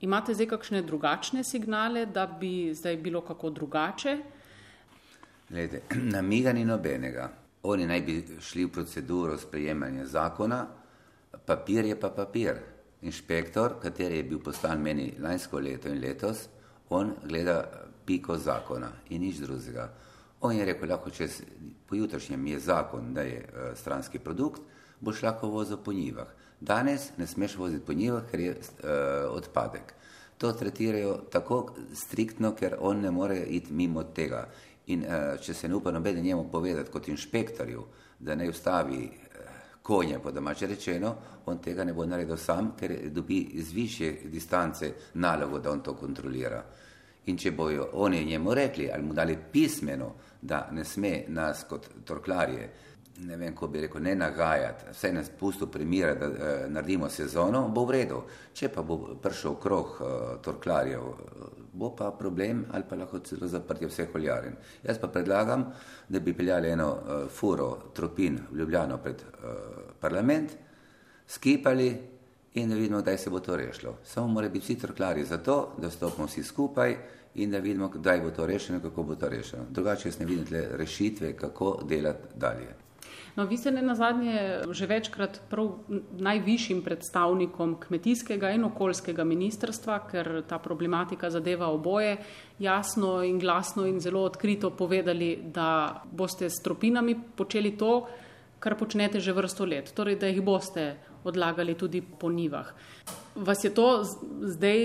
Imate 0.00 0.34
zdaj 0.34 0.46
kakšne 0.46 0.82
drugačne 0.82 1.44
signale, 1.44 2.06
da 2.06 2.26
bi 2.26 2.74
zdaj 2.74 2.96
bilo 2.96 3.20
kako 3.20 3.50
drugače? 3.50 4.18
Glede, 5.48 5.82
namiga 6.16 6.52
ni 6.52 6.64
nobenega. 6.64 7.30
Oni 7.62 7.86
naj 7.86 8.00
bi 8.02 8.16
šli 8.40 8.64
v 8.64 8.72
proceduro 8.72 9.38
sprejemanja 9.38 10.06
zakona, 10.06 10.66
papir 11.46 11.84
je 11.84 11.98
pa 12.00 12.10
papir. 12.10 12.62
Inšpektor, 13.02 13.80
kateri 13.82 14.16
je 14.16 14.24
bil 14.24 14.38
poslan 14.38 14.82
meni 14.82 15.12
lansko 15.18 15.58
leto 15.58 15.88
in 15.88 15.98
letos, 16.00 16.46
on 16.90 17.14
gleda 17.26 17.62
piko 18.06 18.38
zakona 18.38 18.92
in 19.10 19.22
nič 19.22 19.42
drugega. 19.42 19.88
On 20.42 20.52
je 20.52 20.64
rekel, 20.64 20.88
lahko 20.90 21.10
čez 21.10 21.42
pojutrišnjem 21.88 22.46
je 22.46 22.58
zakon, 22.60 23.14
da 23.14 23.22
je 23.22 23.42
uh, 23.42 23.78
stranski 23.78 24.18
produkt, 24.18 24.62
boš 25.00 25.22
lahko 25.22 25.48
vozil 25.48 25.76
po 25.76 25.92
njivah. 25.92 26.26
Danes 26.60 27.10
ne 27.18 27.26
smeš 27.26 27.56
voziti 27.56 27.86
po 27.86 27.92
njivah, 27.92 28.22
ker 28.30 28.40
je 28.40 28.50
uh, 28.50 28.58
odpadek. 29.30 29.94
to 30.42 30.52
tretirajo 30.52 31.18
tako 31.30 31.74
striktno, 31.94 32.50
ker 32.58 32.74
on 32.80 33.00
ne 33.00 33.10
more 33.10 33.36
iti 33.38 33.72
mimo 33.72 34.02
tega. 34.02 34.48
In 34.86 35.04
uh, 35.06 35.38
če 35.40 35.54
se 35.54 35.68
ne 35.68 35.74
upa 35.74 35.92
noben 35.94 36.18
njemu 36.18 36.48
povedati 36.50 36.90
kot 36.90 37.08
inšpektorju, 37.08 37.84
da 38.18 38.34
ne 38.34 38.48
ustavi 38.50 39.04
uh, 39.04 39.52
konje, 39.82 40.18
po 40.18 40.30
domače 40.30 40.66
rečeno, 40.66 41.14
on 41.46 41.58
tega 41.62 41.84
ne 41.84 41.94
bo 41.94 42.06
naredil 42.06 42.36
sam, 42.36 42.72
ker 42.78 42.96
dobi 43.10 43.38
iz 43.38 43.70
više 43.72 44.12
distance 44.24 44.92
nalogo, 45.14 45.58
da 45.58 45.70
on 45.70 45.80
to 45.80 45.94
kontrolira. 45.94 46.64
In 47.26 47.36
če 47.38 47.50
bojo 47.50 47.88
oni 47.92 48.24
njemu 48.24 48.54
rekli 48.54 48.90
ali 48.92 49.02
mu 49.02 49.14
dali 49.14 49.38
pismeno, 49.52 50.14
da 50.42 50.68
ne 50.72 50.84
sme 50.84 51.24
nas 51.28 51.64
kot 51.68 51.88
torklarje 52.04 52.70
ne 53.20 53.36
vem, 53.36 53.54
ko 53.54 53.68
bi 53.68 53.80
rekel, 53.84 54.02
ne 54.02 54.14
nagajati, 54.14 54.90
vse 54.90 55.12
nas 55.12 55.28
pusto 55.38 55.66
primira, 55.66 56.14
da 56.14 56.26
eh, 56.26 56.64
naredimo 56.68 57.08
sezono, 57.08 57.66
bo 57.68 57.84
v 57.84 57.96
redu. 57.96 58.22
Če 58.54 58.70
pa 58.72 58.82
bo 58.82 58.98
prišel 59.22 59.56
krog 59.60 59.98
eh, 60.00 60.14
torklarjev, 60.42 61.08
bo 61.72 61.92
pa 61.96 62.10
problem 62.16 62.64
ali 62.72 62.84
pa 62.88 62.96
lahko 62.96 63.22
celo 63.24 63.48
zaprtje 63.48 63.88
vseh 63.88 64.14
oljaren. 64.14 64.56
Jaz 64.84 64.98
pa 65.00 65.08
predlagam, 65.12 65.66
da 66.08 66.20
bi 66.20 66.34
peljali 66.36 66.72
eno 66.72 66.88
eh, 66.92 67.26
furo 67.30 67.92
tropin 67.94 68.40
v 68.50 68.62
Ljubljano 68.62 68.98
pred 69.02 69.22
eh, 69.22 69.52
parlament, 70.00 70.56
skipali 71.28 71.92
in 72.54 72.68
da 72.68 72.74
vidimo, 72.74 73.00
kdaj 73.00 73.18
se 73.18 73.30
bo 73.30 73.40
to 73.40 73.56
rešilo. 73.56 73.96
Samo 74.04 74.26
mora 74.28 74.48
biti 74.48 74.64
vsi 74.64 74.78
torklarji 74.78 75.24
za 75.24 75.38
to, 75.38 75.72
da 75.78 75.90
stopimo 75.90 76.26
vsi 76.26 76.42
skupaj 76.42 76.96
in 77.34 77.50
da 77.50 77.58
vidimo, 77.58 77.88
kdaj 77.88 78.20
bo 78.20 78.30
to 78.30 78.46
rešeno, 78.46 78.80
kako 78.80 79.02
bo 79.02 79.14
to 79.14 79.28
rešeno. 79.28 79.62
Drugače 79.70 80.08
jaz 80.08 80.18
ne 80.18 80.26
vidim 80.26 80.46
rešitve, 80.50 81.36
kako 81.36 81.78
delati 81.88 82.28
dalje. 82.34 82.82
No, 83.36 83.46
vi 83.46 83.56
ste 83.56 83.70
ne 83.70 83.82
na 83.82 83.94
zadnje 83.94 84.60
že 84.70 84.86
večkrat 84.86 85.40
prav 85.50 85.70
najvišjim 86.20 86.82
predstavnikom 86.84 87.78
kmetijskega 87.80 88.50
in 88.52 88.64
okoljskega 88.64 89.24
ministrstva, 89.24 89.98
ker 90.10 90.42
ta 90.48 90.58
problematika 90.58 91.30
zadeva 91.30 91.70
oboje, 91.72 92.18
jasno 92.58 93.22
in 93.22 93.38
glasno 93.38 93.86
in 93.86 94.00
zelo 94.00 94.24
odkrito 94.28 94.70
povedali, 94.70 95.38
da 95.44 96.02
boste 96.12 96.50
s 96.50 96.60
tropinami 96.62 97.16
počeli 97.36 97.76
to, 97.76 98.06
kar 98.58 98.76
počnete 98.78 99.20
že 99.20 99.32
vrsto 99.32 99.64
let, 99.64 99.94
torej 99.94 100.20
da 100.20 100.28
jih 100.28 100.42
boste 100.44 100.96
odlagali 101.24 101.74
tudi 101.74 102.02
po 102.02 102.30
nivah. 102.30 102.72
Vas 103.34 103.64
je 103.64 103.70
to 103.74 104.04
zdaj 104.42 104.80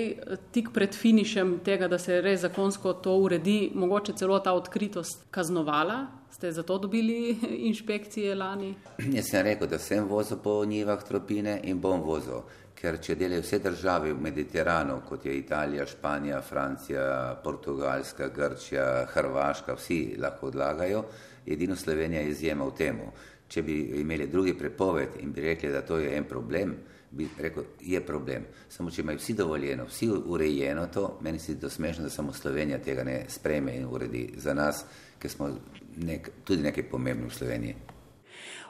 tik 0.51 0.69
pred 0.73 0.95
finišem 0.95 1.59
tega, 1.65 1.87
da 1.87 1.99
se 1.99 2.21
res 2.21 2.41
zakonsko 2.41 2.93
to 3.03 3.17
uredi, 3.19 3.71
mogoče 3.75 4.13
celo 4.15 4.39
ta 4.39 4.53
odkritost 4.53 5.25
kaznovala? 5.31 6.05
Ste 6.31 6.51
zato 6.51 6.77
dobili 6.77 7.35
inšpekcije 7.69 8.35
lani? 8.35 8.75
Jaz 9.13 9.31
sem 9.31 9.43
rekel, 9.43 9.67
da 9.67 9.79
sem 9.79 10.07
vozil 10.07 10.37
po 10.43 10.65
njivah 10.65 11.03
tropine 11.03 11.59
in 11.63 11.81
bom 11.81 12.01
vozil. 12.05 12.45
Ker 12.77 12.99
če 13.01 13.15
delajo 13.17 13.41
vse 13.41 13.57
države 13.59 14.11
v 14.13 14.21
Mediteranu, 14.21 14.99
kot 15.09 15.25
je 15.25 15.33
Italija, 15.33 15.85
Španija, 15.89 16.41
Francija, 16.45 17.39
Portugalska, 17.43 18.27
Grčija, 18.29 19.07
Hrvaška, 19.13 19.73
vsi 19.75 20.15
lahko 20.21 20.51
odlagajo, 20.51 21.01
edino 21.47 21.75
Slovenija 21.75 22.21
je 22.21 22.29
izjema 22.29 22.67
v 22.69 22.75
tem. 22.77 23.01
Če 23.47 23.63
bi 23.63 23.77
imeli 24.01 24.27
drugi 24.27 24.53
prepoved 24.57 25.19
in 25.21 25.31
bi 25.31 25.41
rekli, 25.41 25.71
da 25.71 25.81
to 25.81 25.97
je 25.97 26.15
en 26.17 26.25
problem, 26.27 26.75
bi 27.11 27.27
rekel, 27.39 27.63
je 27.81 28.01
problem. 28.05 28.45
Samo 28.69 28.91
če 28.91 29.01
imajo 29.01 29.21
vsi 29.21 29.33
dovoljeno, 29.33 29.85
vsi 29.87 30.09
urejeno 30.25 30.87
to, 30.93 31.17
meni 31.21 31.39
se 31.39 31.59
to 31.59 31.69
smešno, 31.69 32.03
da 32.03 32.09
samo 32.09 32.33
Slovenija 32.33 32.81
tega 32.83 33.03
ne 33.03 33.21
spreme 33.29 33.75
in 33.75 33.85
uredi 33.85 34.29
za 34.37 34.53
nas, 34.53 34.83
ker 35.19 35.31
smo 35.31 35.53
nek, 35.95 36.31
tudi 36.43 36.67
nekaj 36.67 36.89
pomembni 36.91 37.29
v 37.29 37.37
Sloveniji. 37.37 37.75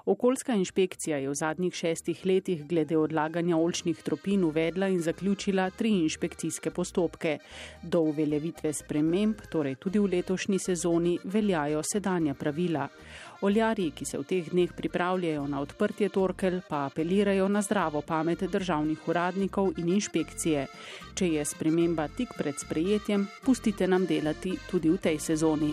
Okoljska 0.07 0.53
inšpekcija 0.55 1.17
je 1.17 1.29
v 1.29 1.33
zadnjih 1.35 1.73
šestih 1.75 2.21
letih 2.25 2.61
glede 2.67 2.95
odlaganja 2.97 3.57
olčnih 3.57 3.97
tropin 4.03 4.43
uvedla 4.47 4.87
in 4.87 5.01
zaključila 5.03 5.69
tri 5.69 5.89
inšpekcijske 5.89 6.71
postopke. 6.71 7.37
Do 7.83 7.99
uveljavitve 7.99 8.71
sprememb, 8.73 9.41
torej 9.51 9.75
tudi 9.75 9.99
v 9.99 10.07
letošnji 10.13 10.59
sezoni, 10.59 11.17
veljajo 11.23 11.81
sedanja 11.83 12.33
pravila. 12.39 12.87
Oljarji, 13.41 13.91
ki 13.91 14.05
se 14.05 14.17
v 14.17 14.23
teh 14.25 14.47
dneh 14.49 14.71
pripravljajo 14.73 15.43
na 15.47 15.59
odprtje 15.61 16.09
torkel, 16.09 16.61
pa 16.69 16.85
apelirajo 16.85 17.47
na 17.47 17.61
zdravo 17.61 18.01
pamet 18.01 18.41
državnih 18.43 19.07
uradnikov 19.07 19.77
in 19.77 19.89
inšpekcije. 19.93 20.65
Če 21.13 21.27
je 21.27 21.43
sprememba 21.45 22.07
tik 22.07 22.33
pred 22.37 22.57
sprejetjem, 22.57 23.27
pustite 23.45 23.87
nam 23.87 24.05
delati 24.09 24.57
tudi 24.71 24.89
v 24.89 24.97
tej 24.97 25.19
sezoni. 25.19 25.69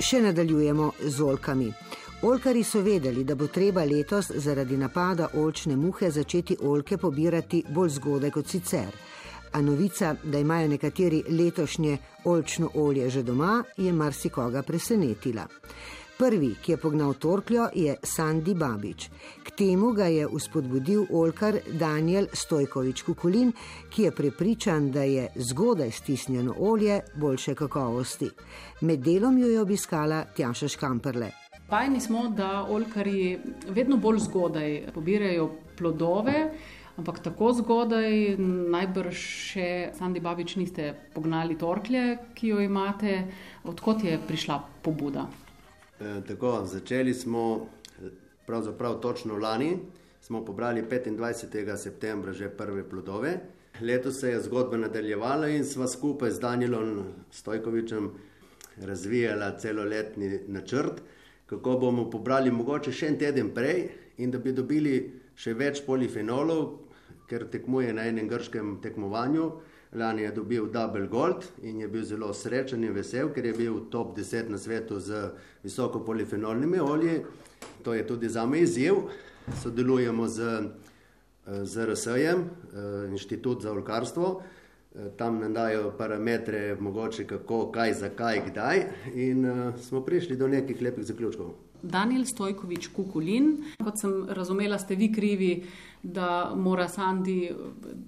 Še 0.00 0.22
nadaljujemo 0.24 0.92
z 1.04 1.22
olkami. 1.22 1.68
Olkari 2.22 2.64
so 2.64 2.80
vedeli, 2.80 3.24
da 3.24 3.36
bo 3.36 3.52
treba 3.52 3.84
letos 3.84 4.32
zaradi 4.32 4.76
napada 4.80 5.28
olčne 5.34 5.76
muhe 5.76 6.10
začeti 6.10 6.56
olke 6.64 6.96
pobirati 6.96 7.64
bolj 7.68 7.96
zgodaj 8.00 8.30
kot 8.30 8.48
sicer 8.48 9.09
a 9.52 9.62
novica, 9.62 10.14
da 10.22 10.38
imajo 10.38 10.68
nekateri 10.68 11.22
letošnje 11.28 11.98
olčno 12.24 12.70
olje 12.74 13.10
že 13.10 13.22
doma, 13.22 13.64
je 13.76 13.92
marsikoga 13.92 14.62
presenetila. 14.62 15.46
Prvi, 16.20 16.54
ki 16.62 16.72
je 16.72 16.76
pognal 16.76 17.14
torkljo, 17.14 17.70
je 17.74 17.94
Sandy 18.02 18.54
Babič. 18.54 19.06
K 19.42 19.50
temu 19.56 19.92
ga 19.96 20.04
je 20.04 20.26
uspodbudil 20.26 21.06
olkar 21.10 21.56
Daniel 21.72 22.26
Stojkovič 22.32 23.02
Kukulin, 23.02 23.52
ki 23.88 24.02
je 24.02 24.10
prepričan, 24.10 24.90
da 24.92 25.02
je 25.02 25.28
zgodaj 25.34 25.90
stisnjeno 25.90 26.54
olje 26.58 27.00
boljše 27.14 27.54
kakovosti. 27.54 28.28
Med 28.80 29.00
delom 29.00 29.38
jo 29.38 29.48
je 29.48 29.60
obiskala 29.60 30.24
Tjaša 30.36 30.68
Škamperle. 30.68 31.30
Pajni 31.70 32.00
smo, 32.00 32.28
da 32.28 32.66
olkari 32.68 33.38
vedno 33.68 33.96
bolj 33.96 34.18
zgodaj 34.18 34.92
pobirajo 34.94 35.50
plodove. 35.78 36.50
Ampak 37.00 37.22
tako 37.24 37.48
zgodaj, 37.56 38.36
najbrž 38.68 39.16
še 39.16 39.68
Sandy 39.96 40.20
Babič 40.20 40.58
niste 40.60 40.90
pognali 41.14 41.56
torklje, 41.56 42.18
ki 42.36 42.50
jo 42.52 42.58
imate. 42.60 43.22
Odkot 43.64 44.04
je 44.04 44.18
prišla 44.20 44.58
pobuda? 44.84 45.24
E, 45.96 46.20
tako, 46.28 46.58
začeli 46.68 47.14
smo 47.16 47.70
pravzaprav 48.44 48.98
točno 49.00 49.38
lani. 49.40 49.78
Smo 50.20 50.44
pobrali 50.44 50.82
25. 50.84 51.76
septembra 51.76 52.36
že 52.36 52.52
prve 52.52 52.84
plodove. 52.84 53.32
Letos 53.80 54.20
se 54.20 54.34
je 54.34 54.44
zgodba 54.44 54.76
nadaljevala 54.76 55.48
in 55.48 55.64
sva 55.64 55.88
skupaj 55.88 56.36
z 56.36 56.40
Danielom 56.40 57.04
Stojkovičem 57.32 58.10
razvijala 58.76 59.56
celoletni 59.56 60.38
načrt, 60.48 61.00
kako 61.46 61.78
bomo 61.78 62.10
pobrali 62.10 62.52
mogoče 62.52 62.92
še 62.92 63.08
en 63.08 63.18
teden 63.18 63.54
prej 63.56 63.88
in 64.20 64.30
da 64.30 64.38
bi 64.38 64.52
dobili 64.52 65.00
še 65.40 65.56
več 65.56 65.80
polifenolov, 65.86 66.89
ker 67.30 67.46
tekmuje 67.46 67.92
na 67.94 68.08
enem 68.10 68.28
grškem 68.28 68.80
tekmovanju. 68.82 69.50
Lani 69.94 70.22
je 70.22 70.32
dobil 70.32 70.66
Double 70.70 71.06
Gold 71.06 71.46
in 71.62 71.80
je 71.80 71.88
bil 71.88 72.04
zelo 72.06 72.32
srečen 72.34 72.84
in 72.84 72.94
vesel, 72.94 73.30
ker 73.34 73.46
je 73.46 73.54
bil 73.54 73.80
top 73.90 74.16
10 74.18 74.50
na 74.50 74.58
svetu 74.58 75.00
z 75.00 75.30
visoko 75.62 76.02
polifenolnimi 76.06 76.78
olji. 76.80 77.20
To 77.82 77.94
je 77.94 78.06
tudi 78.06 78.28
za 78.28 78.46
me 78.46 78.60
izziv. 78.60 78.94
Sodelujemo 79.62 80.28
z, 80.28 80.62
z 81.46 81.86
RSE-jem, 81.86 82.44
Inštitut 83.10 83.62
za 83.62 83.72
olkarstvo. 83.72 84.42
Tam 85.16 85.40
nam 85.40 85.54
dajo 85.54 85.92
parametre, 85.98 86.76
mogoče 86.80 87.26
kako, 87.26 87.70
kaj, 87.72 87.94
zakaj, 87.94 88.42
kdaj, 88.50 88.84
in 89.14 89.44
uh, 89.46 89.74
smo 89.78 90.00
prišli 90.02 90.36
do 90.36 90.48
nekih 90.48 90.82
lepih 90.82 91.04
zaključkov. 91.06 91.54
Daniel 91.82 92.24
Stojkovič 92.28 92.90
Kukulin, 92.96 93.52
kot 93.84 94.00
sem 94.00 94.26
razumela, 94.28 94.78
ste 94.78 94.98
vi 94.98 95.12
krivi 95.12 95.52
da 96.02 96.52
mora 96.56 96.88
Sandi 96.88 97.50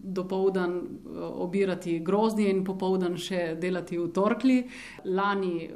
dopoldan 0.03 0.71
eh, 0.71 1.19
obirati 1.21 1.99
grozdje 2.01 2.51
in 2.51 2.65
popoldan 2.65 3.17
še 3.17 3.57
delati 3.61 3.99
v 3.99 4.09
torkli. 4.13 4.59
Lani 5.05 5.69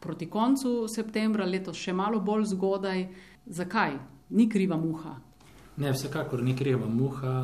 proti 0.00 0.28
koncu 0.30 0.88
septembra, 0.88 1.46
letos 1.46 1.76
še 1.76 1.92
malo 1.92 2.20
bolj 2.20 2.48
zgodaj. 2.54 3.08
Zakaj? 3.46 3.98
Ni 4.30 4.48
kriva 4.48 4.76
muha. 4.76 5.14
Ne, 5.78 5.92
vsekakor 5.92 6.42
ni 6.42 6.56
kriva 6.56 6.88
muha. 6.88 7.34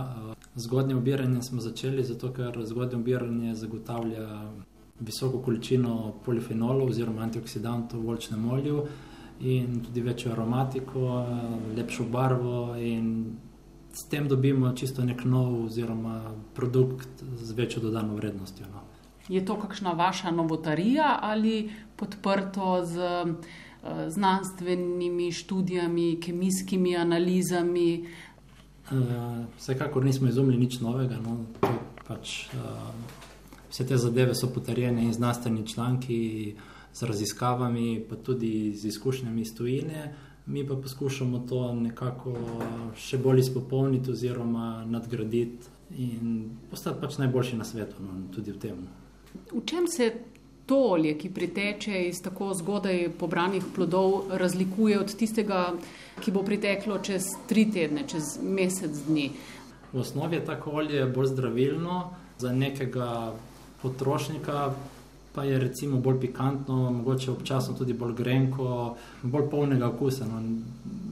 Zgodnje 0.54 0.96
obiranje 0.96 1.42
smo 1.42 1.60
začeli 1.60 2.04
zato, 2.04 2.32
ker 2.32 2.58
zgodnje 2.66 2.98
obiranje 2.98 3.54
zagotavlja 3.54 4.26
visoko 5.00 5.40
količino 5.42 6.14
polifenolov 6.24 6.92
oziroma 6.92 7.24
antioksidantov 7.24 8.00
v 8.00 8.12
volčnem 8.12 8.44
olju 8.50 8.84
in 9.40 9.80
tudi 9.84 10.00
večjo 10.00 10.32
aromatiko, 10.32 11.26
lepšo 11.76 12.04
barvo 12.04 12.76
in 12.76 13.36
s 13.92 14.04
tem 14.04 14.28
dobimo 14.28 14.72
čisto 14.72 15.04
nek 15.04 15.24
nov 15.24 15.64
oziroma 15.64 16.34
produkt 16.54 17.22
z 17.36 17.52
večjo 17.52 17.82
dodano 17.82 18.14
vrednostjo. 18.14 18.66
No. 18.72 18.80
Je 19.28 19.44
to 19.44 19.56
kakšna 19.60 19.92
vaša 19.92 20.30
novotarija 20.30 21.18
ali 21.22 21.70
podprto 21.96 22.84
z 22.84 22.98
uh, 22.98 23.30
znanstvenimi 24.08 25.32
študijami, 25.32 26.20
kemijskimi 26.20 26.96
analizami? 26.96 28.08
Uh, 28.90 28.98
vsekakor 29.58 30.04
nismo 30.04 30.28
izumili 30.28 30.58
nič 30.58 30.80
novega. 30.80 31.16
No. 31.24 31.38
Pač, 32.06 32.48
uh, 32.52 32.60
vse 33.70 33.86
te 33.86 33.96
zadeve 33.96 34.34
so 34.34 34.50
potrjene 34.50 35.04
in 35.04 35.12
znanstveni 35.12 35.66
članki 35.66 36.54
z 36.94 37.02
raziskavami, 37.02 38.04
pa 38.08 38.16
tudi 38.16 38.72
z 38.74 38.86
izkušnjami 38.92 39.40
iz 39.42 39.54
tujine. 39.54 40.14
mi 40.46 40.66
pa 40.68 40.76
poskušamo 40.76 41.38
to 41.48 41.72
nekako 41.72 42.34
še 42.96 43.18
bolj 43.18 43.40
izpopolniti 43.40 44.10
oziroma 44.12 44.84
nadgraditi 44.84 45.72
in 45.96 46.50
postati 46.70 47.00
pač 47.00 47.18
najboljši 47.18 47.56
na 47.56 47.64
svetu, 47.64 48.02
no, 48.04 48.18
tudi 48.34 48.52
v 48.52 48.58
tem. 48.60 48.82
V 49.52 49.62
čem 49.66 49.88
se 49.88 50.10
to 50.66 50.76
olje, 50.94 51.14
ki 51.18 51.30
priteče 51.30 52.02
iz 52.08 52.20
tako 52.24 52.52
zgodaj 52.54 53.08
pobranih 53.18 53.64
plodov, 53.74 54.28
razlikuje 54.30 55.00
od 55.00 55.16
tistega, 55.16 55.74
ki 56.20 56.32
bo 56.32 56.44
priteklo 56.44 56.98
čez 57.04 57.28
tri 57.48 57.66
tedne, 57.72 58.06
čez 58.08 58.36
mesec 58.42 59.04
dni? 59.08 59.30
V 59.92 60.00
osnovi 60.00 60.40
je 60.40 60.44
tako 60.44 60.80
olje 60.80 61.06
bolj 61.06 61.32
zdravilno 61.32 61.98
za 62.38 62.52
nekega 62.52 63.32
potrošnika. 63.82 64.74
Pa 65.34 65.44
je 65.44 65.58
recimo 65.58 65.98
bolj 66.00 66.20
pikantno, 66.20 66.90
mogoče 66.90 67.30
občasno 67.30 67.74
tudi 67.74 67.92
bolj 67.92 68.12
grenko, 68.14 68.96
bolj 69.22 69.48
polnega 69.50 69.88
okusa. 69.88 70.26
No. 70.26 70.42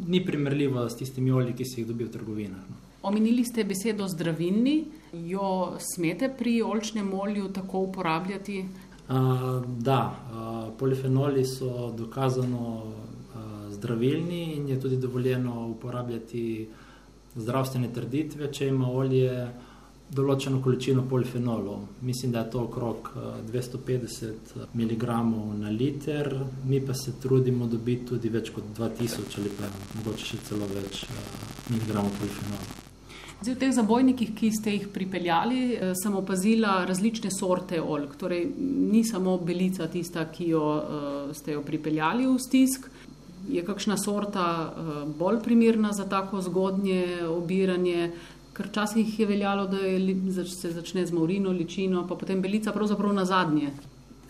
Ni 0.06 0.24
primerljivo 0.26 0.88
s 0.88 0.96
tistimi 0.96 1.30
olji, 1.30 1.56
ki 1.58 1.64
si 1.64 1.80
jih 1.80 1.88
dobil 1.88 2.06
v 2.06 2.12
trgovinah. 2.12 2.70
No. 2.70 2.76
Omenili 3.02 3.44
ste 3.44 3.64
besedo 3.64 4.06
zdravilni, 4.08 4.84
jo 5.26 5.74
smete 5.78 6.28
pri 6.38 6.60
olčnem 6.62 7.14
olju 7.14 7.48
tako 7.52 7.80
uporabljati? 7.88 8.60
Uh, 8.62 9.64
da, 9.82 10.14
uh, 10.14 10.78
polifenoli 10.78 11.44
so 11.44 11.90
dokazano 11.98 12.68
uh, 12.78 13.72
zdravilni 13.74 14.54
in 14.56 14.68
je 14.68 14.80
tudi 14.80 14.96
dovoljeno 14.96 15.66
uporabljati 15.68 16.68
zdravstvene 17.34 17.92
trditve, 17.92 18.52
če 18.52 18.68
ima 18.68 18.90
olje 18.90 19.48
določeno 20.12 20.60
količino 20.62 21.06
polifenolov. 21.08 21.86
Mislim, 22.04 22.32
da 22.32 22.44
je 22.44 22.50
to 22.52 22.66
okrog 22.66 23.10
250 23.48 24.68
mg 24.74 25.08
na 25.58 25.72
liter, 25.72 26.28
mi 26.68 26.80
pa 26.84 26.94
se 26.94 27.16
trudimo 27.20 27.66
dobiti 27.66 28.12
tudi 28.12 28.28
več 28.28 28.52
kot 28.52 28.70
2000 28.76 29.40
ali 29.40 29.52
pa 29.56 29.72
mogoče 29.96 30.32
še 30.32 30.40
celo 30.48 30.68
več 30.74 31.06
miligramov 31.72 32.12
polifenolov. 32.20 32.80
Zdaj, 33.42 33.54
v 33.56 33.58
teh 33.58 33.72
zabojnikih, 33.74 34.34
ki 34.38 34.48
ste 34.54 34.72
jih 34.76 34.84
pripeljali, 34.94 35.62
sem 35.98 36.14
opazila 36.14 36.84
različne 36.86 37.32
sorte 37.34 37.80
olk. 37.82 38.14
Torej, 38.20 38.44
ni 38.92 39.02
samo 39.02 39.34
belica 39.42 39.88
tista, 39.90 40.28
ki 40.30 40.52
jo 40.52 40.66
ste 41.34 41.56
jo 41.56 41.64
pripeljali 41.66 42.28
v 42.28 42.36
stisk. 42.38 42.86
Je 43.50 43.64
kakšna 43.66 43.96
sorta 43.98 44.44
bolj 45.18 45.40
primerna 45.42 45.90
za 45.90 46.06
tako 46.06 46.38
zgodnje 46.46 47.26
obiranje, 47.26 48.12
Ker 48.52 48.68
včasih 48.68 49.20
je 49.20 49.26
veljalo, 49.26 49.66
da 49.66 49.78
je, 49.78 50.44
se 50.44 50.72
začne 50.72 51.06
z 51.06 51.12
Maurino, 51.12 51.50
ličino, 51.50 52.04
pa 52.08 52.14
potem 52.20 52.42
belica, 52.42 52.72
pravzaprav 52.72 53.14
na 53.14 53.24
zadnje. 53.24 53.70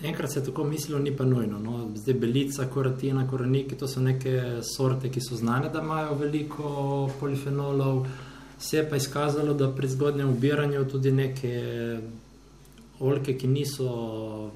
Enkrat 0.02 0.31
se 0.31 0.38
je 0.38 0.45
tako 0.45 0.64
mislilo, 0.64 0.99
ni 0.99 1.17
pa 1.17 1.25
nujno. 1.25 1.59
No. 1.59 1.91
Zdaj 1.95 2.14
belica, 2.14 2.67
koratina, 2.67 3.26
koreniki, 3.31 3.79
to 3.79 3.88
so 3.88 4.00
neke 4.00 4.62
sorte, 4.76 5.11
ki 5.11 5.21
so 5.21 5.37
znane, 5.37 5.71
da 5.75 5.83
imajo 5.83 6.14
veliko 6.14 7.11
polifenolov. 7.21 8.07
Se 8.59 8.76
je 8.76 8.88
pa 8.91 8.97
izkazalo, 8.97 9.55
da 9.55 9.73
pri 9.75 9.88
zgodnjem 9.88 10.31
ubiranju 10.31 10.85
tudi 10.91 11.12
neke 11.12 11.55
olke, 13.00 13.35
ki 13.38 13.49
niso 13.49 14.50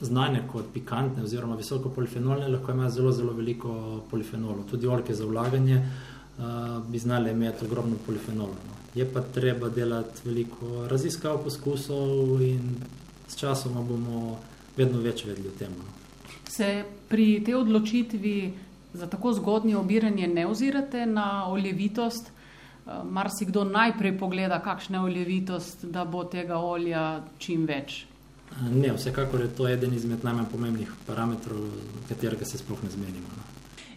znane 0.00 0.46
kot 0.52 0.72
pikantne 0.74 1.22
oziroma 1.22 1.56
visoko 1.56 1.92
polifenolne, 1.92 2.48
lahko 2.48 2.72
imajo 2.72 2.90
zelo, 2.90 3.12
zelo 3.12 3.32
veliko 3.32 3.74
polifenolov. 4.10 4.64
Tudi 4.70 4.86
olke 4.86 5.14
za 5.14 5.28
vlaganje 5.28 5.82
uh, 5.82 6.44
bi 6.88 6.98
znale 6.98 7.32
imeti 7.32 7.64
ogromno 7.64 7.96
polifenolov. 8.06 8.56
No 8.68 8.81
je 8.94 9.12
pa 9.12 9.20
treba 9.20 9.68
delati 9.68 10.20
veliko 10.24 10.86
raziskav, 10.88 11.42
poskusov 11.44 12.42
in 12.42 12.76
s 13.28 13.36
časom 13.36 13.78
bomo 13.88 14.38
vedno 14.76 15.00
več 15.00 15.24
vedeli 15.24 15.48
o 15.48 15.56
tem. 15.58 15.72
No. 15.78 15.84
Se 16.48 16.84
pri 17.08 17.40
tej 17.44 17.54
odločitvi 17.54 18.36
za 18.92 19.06
tako 19.06 19.32
zgodnje 19.32 19.76
obiranje 19.76 20.28
ne 20.28 20.46
ozirate 20.46 21.06
na 21.06 21.48
oljevitost? 21.48 22.28
Eh, 22.28 23.04
Mar 23.04 23.30
si 23.30 23.48
kdo 23.48 23.64
najprej 23.64 24.18
pogleda, 24.18 24.60
kakšna 24.60 24.98
je 24.98 25.04
oljevitost, 25.04 25.84
da 25.84 26.04
bo 26.04 26.24
tega 26.24 26.58
olja 26.58 27.22
čim 27.38 27.66
več? 27.66 28.04
Ne, 28.60 28.92
vsekakor 28.92 29.40
je 29.40 29.54
to 29.56 29.68
eden 29.68 29.94
izmed 29.96 30.24
najmanj 30.24 30.50
pomembnih 30.52 30.90
parametrov, 31.06 31.64
katerega 32.08 32.44
se 32.44 32.60
sploh 32.60 32.82
ne 32.84 32.90
zmenimo. 32.90 33.32
No. 33.36 33.51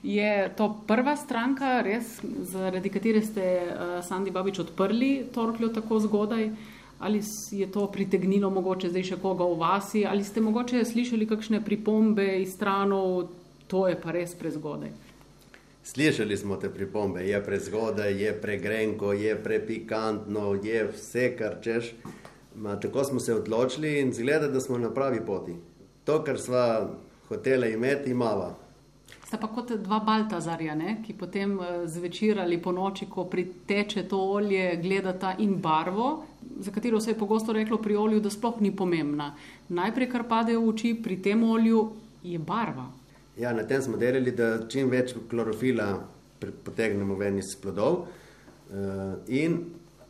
Je 0.06 0.54
to 0.58 0.68
prva 0.88 1.16
stranka, 1.18 1.80
res, 1.82 2.20
zaradi 2.46 2.92
katere 2.94 3.24
ste 3.26 3.46
uh, 3.66 3.94
Sandy 4.06 4.30
Babič 4.30 4.60
odprli 4.62 5.26
Torkljo 5.34 5.72
tako 5.74 5.98
zgodaj? 6.00 6.52
Ali 7.00 7.22
je 7.52 7.66
to 7.72 7.88
pritegnilo 7.92 8.52
mogoče 8.54 8.92
zdaj 8.94 9.04
še 9.10 9.18
koga 9.18 9.48
v 9.50 9.58
vasi, 9.58 10.04
ali 10.06 10.22
ste 10.24 10.44
mogoče 10.46 10.84
slišali 10.86 11.26
kakšne 11.26 11.60
pripombe 11.66 12.28
iz 12.44 12.54
stranov, 12.54 13.32
to 13.68 13.88
je 13.90 13.98
pa 13.98 14.14
res 14.14 14.36
prezgodaj? 14.38 14.94
Slišali 15.86 16.38
smo 16.38 16.60
te 16.62 16.70
pripombe, 16.70 17.26
je 17.26 17.42
prezgodaj, 17.46 18.14
je 18.14 18.34
pregrenko, 18.42 19.10
je 19.14 19.34
prepikantno, 19.42 20.54
je 20.62 20.86
vse, 20.94 21.32
kar 21.34 21.58
češ. 21.66 21.96
Ma, 22.62 22.78
tako 22.80 23.04
smo 23.10 23.20
se 23.20 23.34
odločili 23.34 24.00
in 24.00 24.14
zgleda, 24.14 24.48
da 24.54 24.62
smo 24.62 24.78
na 24.78 24.94
pravi 24.94 25.26
poti. 25.26 25.58
To, 26.06 26.22
kar 26.24 26.38
smo 26.38 26.62
hoteli 27.30 27.74
imeti, 27.74 28.14
imamo. 28.14 28.65
Sta 29.36 29.48
pa 29.48 29.50
kot 29.52 29.72
dva 29.84 29.98
Baltazarja, 30.00 30.78
ne? 30.80 30.94
ki 31.04 31.14
potem 31.20 31.58
eh, 31.60 31.72
zvečer 31.92 32.40
ali 32.40 32.56
po 32.62 32.72
noči, 32.72 33.10
ko 33.12 33.26
priteče 33.28 34.06
to 34.08 34.16
olje, 34.38 34.78
gledata 34.80 35.34
in 35.44 35.58
barvo, 35.60 36.24
za 36.64 36.72
katero 36.72 37.02
se 37.04 37.12
je 37.12 37.18
pogosto 37.20 37.54
reklo 37.54 37.82
pri 37.84 37.98
olju, 38.00 38.22
da 38.24 38.32
sploh 38.32 38.62
ni 38.64 38.72
pomembna. 38.72 39.34
Najprej, 39.76 40.08
kar 40.14 40.24
pade 40.30 40.56
v 40.56 40.70
oči 40.70 40.94
pri 41.04 41.18
tem 41.20 41.44
olju, 41.44 41.82
je 42.24 42.40
barva. 42.40 42.86
Ja, 43.36 43.52
na 43.52 43.68
tem 43.68 43.84
smo 43.84 44.00
delali, 44.00 44.32
da 44.32 44.70
čim 44.72 44.88
več 44.88 45.12
klorofila 45.28 45.90
potegnemo 46.40 47.20
ven 47.20 47.42
iz 47.44 47.52
plodov. 47.60 48.06
Uh, 48.72 49.20
in 49.28 49.60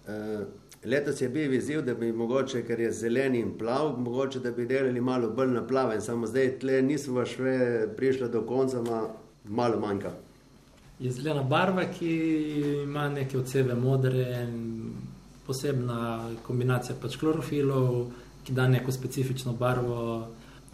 uh, 0.06 0.46
Letos 0.86 1.22
je 1.22 1.30
bil 1.30 1.54
izziv, 1.54 1.82
da 1.82 1.94
bi 1.94 2.12
mogoče, 2.12 2.62
ker 2.68 2.80
je 2.80 2.92
zelen 2.92 3.36
in 3.36 3.58
plav, 3.58 3.96
mogoče 4.00 4.40
da 4.40 4.52
bi 4.52 4.66
delali 4.66 5.02
malo 5.02 5.30
bolj 5.30 5.52
na 5.52 5.64
plaven, 5.68 6.02
samo 6.02 6.28
zdaj 6.28 6.60
tle 6.62 6.82
nismo 6.82 7.26
še 7.26 7.56
prišli 7.98 8.30
do 8.30 8.44
konca, 8.46 8.82
ma 8.82 9.08
malo 9.46 9.80
manjka. 9.80 10.12
Je 11.00 11.12
zelena 11.12 11.44
barva, 11.44 11.88
ki 11.92 12.12
ima 12.84 13.10
neke 13.10 13.38
od 13.38 13.50
sebe 13.50 13.76
modre, 13.76 14.46
posebna 15.48 16.30
kombinacija 16.46 16.96
pač 17.02 17.18
klorofilov, 17.18 18.06
ki 18.46 18.54
da 18.54 18.68
neko 18.70 18.92
specifično 18.92 19.54
barvo, 19.58 20.28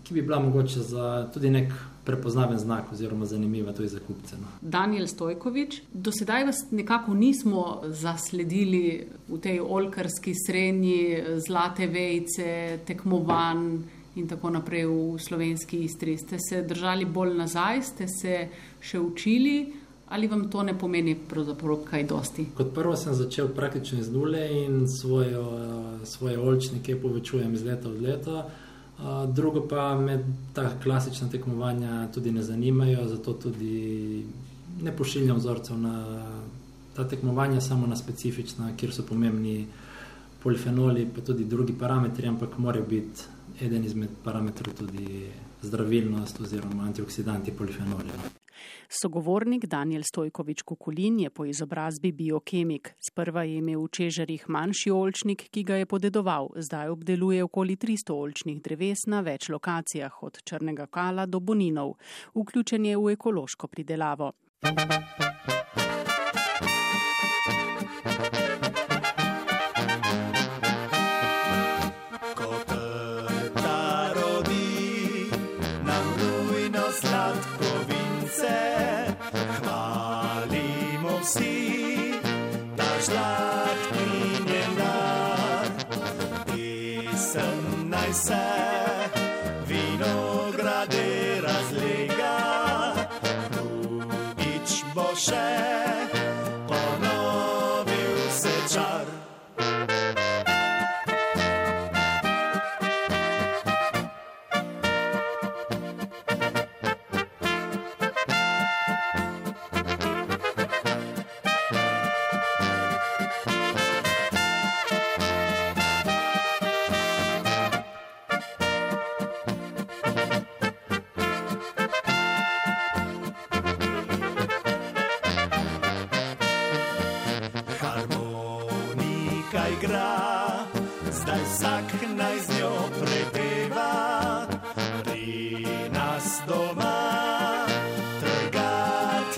ki 0.04 0.13
bi 0.13 0.21
bila 0.21 0.39
mogoče 0.39 0.84
za 0.91 1.08
tudi 1.34 1.50
nek 1.50 1.71
prepoznaven 2.04 2.58
znak 2.60 2.92
oziroma 2.92 3.26
zanimiva 3.26 3.74
tudi 3.74 3.88
za 3.88 4.00
kupce. 4.00 4.36
No. 4.42 4.48
Daniel 4.62 5.08
Stojkovič, 5.08 5.82
do 5.94 6.12
sedaj 6.12 6.46
vas 6.46 6.62
nekako 6.72 7.14
nismo 7.14 7.82
zasledili 7.86 9.08
v 9.30 9.40
tej 9.40 9.60
olkarski 9.62 10.34
srednji 10.48 11.24
zlate 11.48 11.88
vejce, 11.88 12.80
tekmovanj 12.86 13.68
in 14.16 14.28
tako 14.28 14.50
naprej 14.50 14.86
v 14.86 15.20
slovenski 15.20 15.84
istri. 15.86 16.18
Ste 16.18 16.40
se 16.40 16.64
držali 16.68 17.06
bolj 17.06 17.38
nazaj, 17.38 17.82
ste 17.82 18.08
se 18.08 18.48
še 18.82 19.00
učili 19.00 19.74
ali 20.12 20.28
vam 20.28 20.50
to 20.52 20.64
ne 20.64 20.74
pomeni 20.80 21.16
pravzaprav 21.30 21.86
kaj 21.88 22.04
dosti? 22.04 22.46
Kot 22.56 22.74
prvo 22.76 22.96
sem 23.00 23.14
začel 23.16 23.48
praktično 23.56 24.00
iz 24.00 24.10
nule 24.12 24.42
in 24.52 24.84
svojo, 24.88 25.46
svoje 26.04 26.40
olčnike 26.40 26.98
povečujem 27.00 27.54
iz 27.54 27.64
leta 27.64 27.90
v 27.90 28.02
leto 28.02 28.44
drugo 29.28 29.68
pa 29.68 29.96
me 29.96 30.24
ta 30.54 30.70
klasična 30.84 31.30
tekmovanja 31.30 32.08
tudi 32.14 32.32
ne 32.32 32.44
zanimajo, 32.44 33.08
zato 33.08 33.34
tudi 33.34 34.26
ne 34.82 34.92
pošiljam 34.92 35.38
vzorcev 35.38 35.78
na 35.78 36.06
ta 36.96 37.08
tekmovanja, 37.08 37.62
samo 37.62 37.88
na 37.88 37.96
specifična, 37.96 38.76
kjer 38.78 38.94
so 38.94 39.04
pomembni 39.04 39.68
polifenoli, 40.44 41.08
pa 41.16 41.22
tudi 41.22 41.46
drugi 41.46 41.74
parametri, 41.74 42.28
ampak 42.28 42.58
morajo 42.58 42.86
biti 42.90 43.22
eden 43.62 43.86
izmed 43.86 44.10
parametrov 44.24 44.74
tudi 44.74 45.30
zdravilnost 45.62 46.42
oziroma 46.42 46.84
antioksidanti 46.84 47.52
polifenoli. 47.52 48.40
Sogovornik 48.93 49.65
Daniel 49.65 50.04
Stojkovič 50.04 50.62
Kukulin 50.62 51.19
je 51.19 51.30
po 51.30 51.45
izobrazbi 51.45 52.12
biokemik. 52.12 52.91
Sprva 52.99 53.43
je 53.43 53.62
imel 53.63 53.86
v 53.86 53.88
čežarjih 53.88 54.43
manjši 54.51 54.91
olčnik, 54.91 55.45
ki 55.47 55.63
ga 55.63 55.80
je 55.80 55.88
podedoval. 55.88 56.51
Zdaj 56.60 56.91
obdeluje 56.91 57.39
okoli 57.43 57.77
300 57.80 58.12
olčnih 58.12 58.60
dreves 58.60 59.08
na 59.08 59.23
več 59.23 59.47
lokacijah, 59.47 60.19
od 60.23 60.43
Črnega 60.43 60.91
kala 60.91 61.25
do 61.25 61.39
Boninov. 61.39 61.95
Vključen 62.36 62.86
je 62.86 62.97
v 62.97 63.15
ekološko 63.15 63.71
pridelavo. 63.71 64.34
Se 83.02 83.31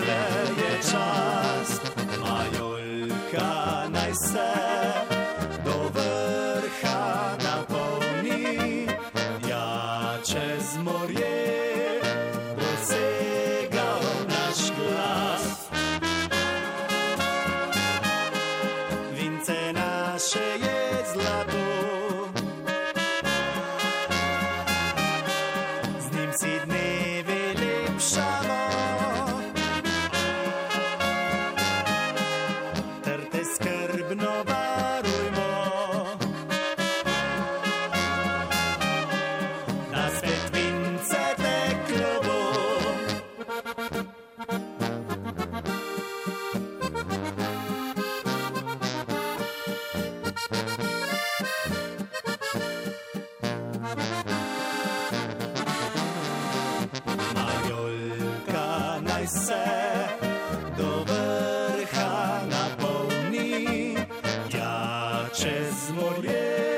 Najstaje 0.08 0.80
czas, 0.92 1.80
Majolka, 2.20 3.90
najstaje 3.90 4.63
čez 65.34 65.90
morje. 65.90 66.73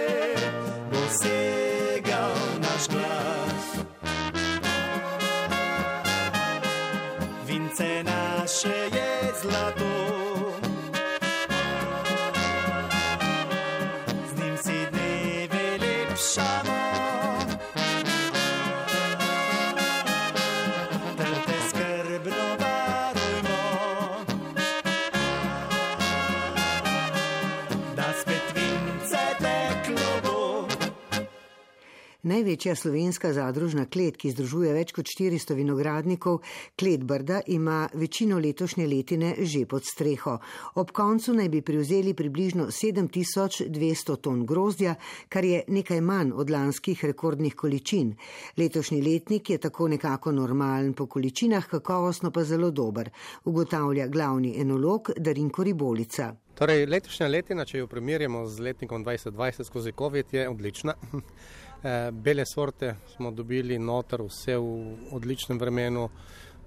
Največja 32.26 32.74
slovenska 32.76 33.30
zadružna 33.34 33.84
klet, 33.86 34.16
ki 34.18 34.32
združuje 34.34 34.72
več 34.74 34.92
kot 34.98 35.06
400 35.06 35.54
vinogradnikov, 35.60 36.40
klet 36.74 37.04
Brda, 37.06 37.44
ima 37.54 37.84
večino 37.94 38.40
letošnje 38.42 38.88
letine 38.90 39.36
že 39.46 39.68
pod 39.70 39.86
streho. 39.86 40.40
Ob 40.82 40.90
koncu 40.90 41.36
naj 41.38 41.52
bi 41.54 41.62
prevzeli 41.62 42.16
približno 42.18 42.66
7200 42.74 44.16
ton 44.26 44.42
grozdja, 44.46 44.96
kar 45.30 45.46
je 45.46 45.60
nekaj 45.68 46.02
manj 46.02 46.32
od 46.34 46.50
lanskih 46.50 47.04
rekordnih 47.06 47.54
količin. 47.56 48.16
Letošnji 48.58 49.02
letnik 49.06 49.50
je 49.50 49.58
tako 49.58 49.88
nekako 49.94 50.32
normalen 50.32 50.94
po 50.94 51.06
količinah, 51.06 51.70
kakovostno 51.70 52.32
pa 52.32 52.44
zelo 52.44 52.72
dober, 52.72 53.10
ugotavlja 53.44 54.08
glavni 54.08 54.56
enolog 54.62 55.14
Darinko 55.18 55.64
Ribolica. 55.64 56.34
Torej, 56.56 56.86
letošnja 56.88 57.28
letina, 57.28 57.66
če 57.66 57.84
jo 57.84 57.88
primerjamo 57.88 58.46
z 58.48 58.66
letnikom 58.66 59.06
2020 59.06 59.64
skozi 59.70 59.92
COVID, 59.92 60.34
je 60.34 60.50
odlična. 60.50 60.98
Eh, 61.86 62.12
bele 62.12 62.46
sorte 62.46 62.96
smo 63.16 63.30
dobili 63.32 63.78
noter, 63.80 64.24
vse 64.26 64.56
v 64.58 64.96
odličnem 65.14 65.60
vremenu, 65.60 66.08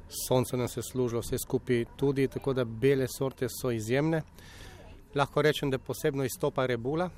sonce 0.09 0.57
nas 0.57 0.77
je 0.77 0.83
služilo, 0.83 1.21
vse 1.21 1.41
skupaj 1.43 1.85
tudi, 1.97 2.29
tako 2.29 2.53
da 2.55 2.65
bele 2.65 3.09
sorte 3.11 3.49
so 3.51 3.73
izjemne. 3.75 4.23
Lahko 5.15 5.43
rečem, 5.43 5.71
da 5.71 5.79
posebno 5.79 6.23
izstopa 6.25 6.67
rebula. 6.71 7.11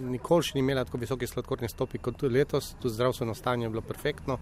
Nikoli 0.00 0.42
še 0.42 0.58
ni 0.58 0.64
imela 0.64 0.82
tako 0.84 0.98
visoke 0.98 1.30
sladkorne 1.30 1.70
stopi 1.70 2.02
kot 2.02 2.18
tudi 2.18 2.40
letos, 2.40 2.72
tudi 2.82 2.96
zdravstveno 2.96 3.38
stanje 3.38 3.68
je 3.68 3.70
bilo 3.70 3.86
perfektno. 3.86 4.40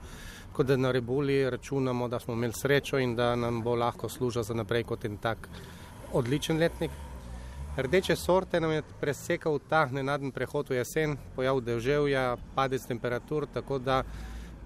Tako 0.48 0.62
da 0.62 0.80
na 0.80 0.92
rebuli 0.96 1.42
računamo, 1.50 2.08
da 2.08 2.20
smo 2.20 2.32
imeli 2.32 2.56
srečo 2.56 2.98
in 2.98 3.12
da 3.16 3.34
nam 3.36 3.60
bo 3.62 3.76
lahko 3.76 4.08
služila 4.08 4.42
za 4.42 4.56
naprej 4.56 4.88
kot 4.88 5.04
en 5.04 5.20
tak 5.20 5.48
odličen 6.12 6.56
letnik. 6.56 7.11
Rdeče 7.76 8.16
sorte 8.16 8.60
nam 8.60 8.70
je 8.70 8.82
presekal 9.00 9.58
ta 9.68 9.86
nenaden 9.88 10.30
prehod 10.30 10.68
v 10.68 10.76
jesen, 10.76 11.16
pojav 11.36 11.60
deževja, 11.64 12.36
padec 12.54 12.84
temperatur, 12.84 13.46
tako 13.48 13.78
da 13.78 14.02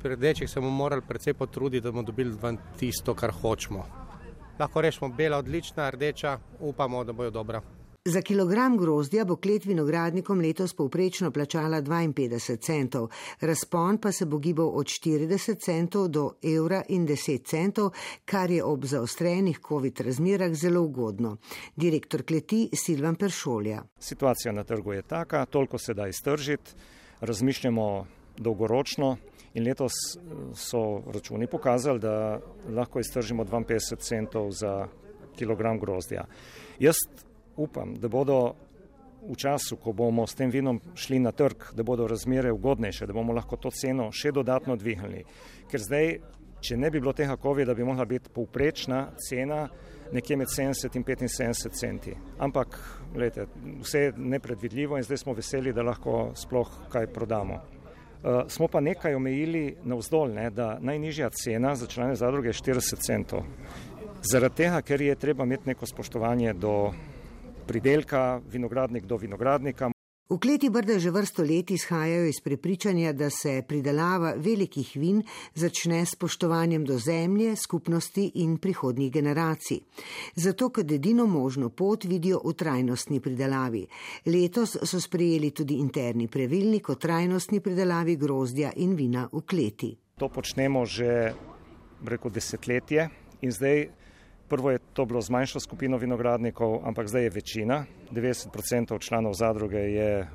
pri 0.03 0.17
rdečih 0.17 0.51
se 0.51 0.61
bomo 0.61 0.75
morali 0.75 1.03
precej 1.07 1.35
potruditi, 1.35 1.85
da 1.85 1.93
bomo 1.93 2.03
dobili 2.03 2.35
tisto, 2.79 3.15
kar 3.15 3.31
hočemo. 3.31 3.87
Lahko 4.59 4.81
rečemo, 4.81 5.09
bela 5.15 5.39
odlična, 5.39 5.91
rdeča, 5.91 6.39
upamo, 6.61 7.05
da 7.05 7.13
bojo 7.13 7.31
dobra. 7.31 7.61
Za 8.09 8.23
kilogram 8.23 8.77
grozdja 8.79 9.25
bo 9.25 9.35
klet 9.37 9.65
vinogradnikom 9.67 10.39
letos 10.41 10.75
povprečno 10.79 11.31
plačala 11.35 11.81
52 11.83 12.57
centov, 12.63 13.09
razpon 13.41 13.99
pa 13.99 14.13
se 14.13 14.27
bo 14.27 14.39
gibal 14.39 14.69
od 14.79 14.87
40 14.87 15.59
centov 15.59 16.09
do 16.09 16.29
evra 16.43 16.83
in 16.89 17.07
10 17.07 17.43
centov, 17.45 17.91
kar 18.25 18.51
je 18.51 18.63
ob 18.65 18.85
zaostrenih 18.85 19.59
COVID 19.69 20.01
razmerah 20.01 20.55
zelo 20.55 20.83
ugodno. 20.83 21.37
Direktor 21.77 22.23
kleti 22.23 22.69
Silvan 22.73 23.17
Peršolja. 23.17 23.83
Situacija 23.99 24.53
na 24.53 24.65
trgu 24.65 24.93
je 24.93 25.03
taka, 25.03 25.45
toliko 25.47 25.79
se 25.79 25.95
da 25.95 26.07
iztržiti, 26.09 26.71
razmišljamo 27.21 28.07
dolgoročno. 28.37 29.17
In 29.55 29.65
letos 29.65 29.93
eh, 29.93 30.21
so 30.55 31.03
računi 31.15 31.47
pokazali, 31.47 31.99
da 31.99 32.41
lahko 32.71 33.01
iztržimo 33.01 33.45
52 33.45 33.97
centov 33.99 34.51
za 34.51 34.89
kilogram 35.37 35.81
grozdja. 35.81 36.25
Jaz 36.79 36.95
upam, 37.57 37.95
da 37.95 38.09
bodo 38.09 38.55
v 39.27 39.35
času, 39.37 39.77
ko 39.77 39.93
bomo 39.93 40.27
s 40.27 40.35
tem 40.35 40.51
vinom 40.51 40.81
šli 40.95 41.19
na 41.19 41.33
trg, 41.33 41.73
da 41.75 41.83
bodo 41.83 42.07
razmere 42.07 42.53
ugodnejše, 42.53 43.07
da 43.07 43.13
bomo 43.13 43.35
lahko 43.35 43.57
to 43.57 43.71
ceno 43.71 44.11
še 44.13 44.33
dodatno 44.33 44.77
dvignili. 44.77 45.25
Ker 45.71 45.83
zdaj, 45.83 46.19
če 46.61 46.77
ne 46.77 46.91
bi 46.91 47.01
bilo 47.01 47.13
tega 47.17 47.37
COVID, 47.43 47.67
da 47.67 47.75
bi 47.75 47.85
mogla 47.85 48.05
biti 48.05 48.31
povprečna 48.35 49.07
cena 49.29 49.67
nekje 50.13 50.37
med 50.37 50.49
70 50.49 50.97
in 50.97 51.05
75 51.05 51.75
centi. 51.75 52.15
Ampak, 52.39 52.79
gledajte, 53.15 53.47
vse 53.83 54.01
je 54.01 54.13
nepredvidljivo 54.17 54.97
in 54.97 55.03
zdaj 55.03 55.25
smo 55.25 55.35
veseli, 55.35 55.73
da 55.73 55.83
lahko 55.83 56.31
sploh 56.35 56.71
kaj 56.93 57.11
prodamo. 57.13 57.59
Uh, 58.27 58.47
smo 58.49 58.69
pa 58.69 58.81
nekaj 58.81 59.15
omejili 59.15 59.77
na 59.85 59.99
vzdolj, 59.99 60.33
ne, 60.35 60.51
da 60.51 60.79
najnižja 60.81 61.31
cena 61.31 61.75
za 61.77 61.87
člane 61.87 62.15
zadruge 62.17 62.49
je 62.49 62.59
40 62.63 63.03
centov. 63.07 63.45
Zaradi 64.23 64.63
tega, 64.63 64.81
ker 64.83 65.03
je 65.03 65.15
treba 65.15 65.45
imeti 65.45 65.69
neko 65.69 65.87
spoštovanje 65.87 66.55
do 66.55 66.93
pridelka, 67.67 68.41
vinogradnik 68.53 69.05
do 69.05 69.17
vinogradnika. 69.17 69.91
V 70.27 70.43
kleti 70.43 70.67
Brda 70.71 70.99
že 70.99 71.11
vrsto 71.15 71.43
let 71.47 71.71
izhajajo 71.71 72.27
iz 72.27 72.41
prepričanja, 72.43 73.13
da 73.13 73.31
se 73.31 73.63
pridelava 73.69 74.33
velikih 74.35 74.91
vin 74.99 75.23
začne 75.55 76.01
s 76.07 76.17
spoštovanjem 76.19 76.85
do 76.85 76.99
zemlje, 76.99 77.57
skupnosti 77.57 78.25
in 78.35 78.57
prihodnjih 78.59 79.13
generacij. 79.13 79.79
Zato, 80.35 80.71
ker 80.71 80.83
edino 80.83 81.27
možno 81.27 81.71
pot 81.71 82.05
vidijo 82.05 82.41
v 82.45 82.53
trajnostni 82.59 83.21
pridelavi. 83.21 83.87
Letos 84.27 84.75
so 84.83 85.01
sprejeli 85.01 85.51
tudi 85.51 85.79
interni 85.79 86.27
pravilnik 86.29 86.91
o 86.91 86.95
trajnostni 86.95 87.61
pridelavi 87.61 88.17
grozdja 88.17 88.73
in 88.77 88.97
vina 88.97 89.29
v 89.33 89.45
kleti. 89.47 89.95
To 90.19 90.29
počnemo 90.29 90.83
že 90.87 91.35
preko 92.05 92.35
desetletje 92.35 93.09
in 93.41 93.53
zdaj 93.53 94.06
Prvo 94.49 94.71
je 94.71 94.79
to 94.79 95.05
bilo 95.05 95.21
z 95.21 95.31
manjšo 95.31 95.61
skupino 95.61 95.99
vinogradnikov, 95.99 96.81
ampak 96.87 97.09
zdaj 97.09 97.23
je 97.23 97.31
večina, 97.31 97.85
90% 98.11 99.01
članov 99.01 99.33
zadruge 99.35 99.79
je 99.79 100.27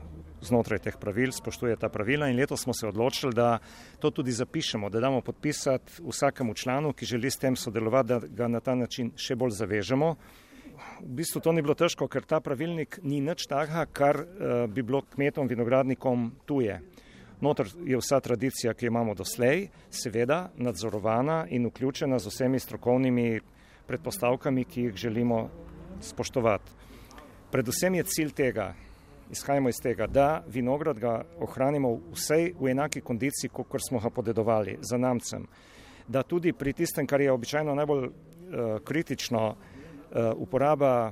znotraj 0.41 0.79
teh 0.79 0.97
pravil, 0.99 1.31
spoštuje 1.31 1.77
ta 1.79 1.89
pravila 1.89 2.27
in 2.27 2.35
letos 2.35 2.63
smo 2.63 2.73
se 2.73 2.87
odločili, 2.87 3.33
da 3.33 3.59
to 3.99 4.11
tudi 4.11 4.31
zapišemo, 4.31 4.89
da 4.89 4.99
damo 4.99 5.21
podpisati 5.21 6.01
vsakemu 6.03 6.53
članu, 6.53 6.93
ki 6.93 7.05
želi 7.05 7.31
s 7.31 7.37
tem 7.37 7.55
sodelovati, 7.55 8.07
da 8.07 8.19
ga 8.19 8.47
na 8.47 8.59
ta 8.59 8.75
način 8.75 9.11
še 9.15 9.35
bolj 9.35 9.55
zavežemo. 9.61 10.15
V 11.01 11.13
bistvu 11.21 11.41
to 11.41 11.51
ni 11.51 11.61
bilo 11.61 11.75
težko, 11.77 12.07
ker 12.07 12.25
ta 12.25 12.41
pravilnik 12.41 12.99
ni 13.03 13.21
nič 13.21 13.45
takega, 13.47 13.85
kar 13.85 14.17
uh, 14.17 14.65
bi 14.67 14.81
bilo 14.81 15.03
kmetom, 15.13 15.47
vinogradnikom 15.47 16.31
tuje. 16.45 16.81
Notr 17.41 17.69
je 17.85 17.97
vsa 17.97 18.19
tradicija, 18.19 18.73
ki 18.73 18.85
jo 18.85 18.91
imamo 18.91 19.15
doslej, 19.17 19.69
seveda 19.89 20.51
nadzorovana 20.57 21.45
in 21.49 21.65
vključena 21.69 22.19
z 22.19 22.29
vsemi 22.29 22.59
strokovnimi 22.59 23.39
predpostavkami, 23.91 24.63
ki 24.63 24.81
jih 24.81 24.95
želimo 24.95 25.49
spoštovati. 26.01 26.71
Predvsem 27.51 27.95
je 27.95 28.03
cilj 28.03 28.31
tega, 28.31 28.73
izhajamo 29.31 29.69
iz 29.69 29.81
tega, 29.83 30.07
da 30.07 30.43
vinograd 30.47 30.99
ga 30.99 31.17
ohranimo 31.43 31.97
vsej 32.13 32.53
v 32.59 32.71
enaki 32.71 33.01
kondiciji, 33.01 33.51
kot 33.51 33.81
smo 33.83 33.99
ga 33.99 34.09
podedovali 34.09 34.77
za 34.81 34.97
namcem. 34.97 35.43
Da 36.07 36.23
tudi 36.23 36.53
pri 36.53 36.73
tistem, 36.73 37.07
kar 37.07 37.21
je 37.21 37.31
običajno 37.31 37.75
najbolj 37.75 38.07
uh, 38.07 38.13
kritično, 38.87 39.43
uh, 39.49 40.31
uporaba 40.35 41.11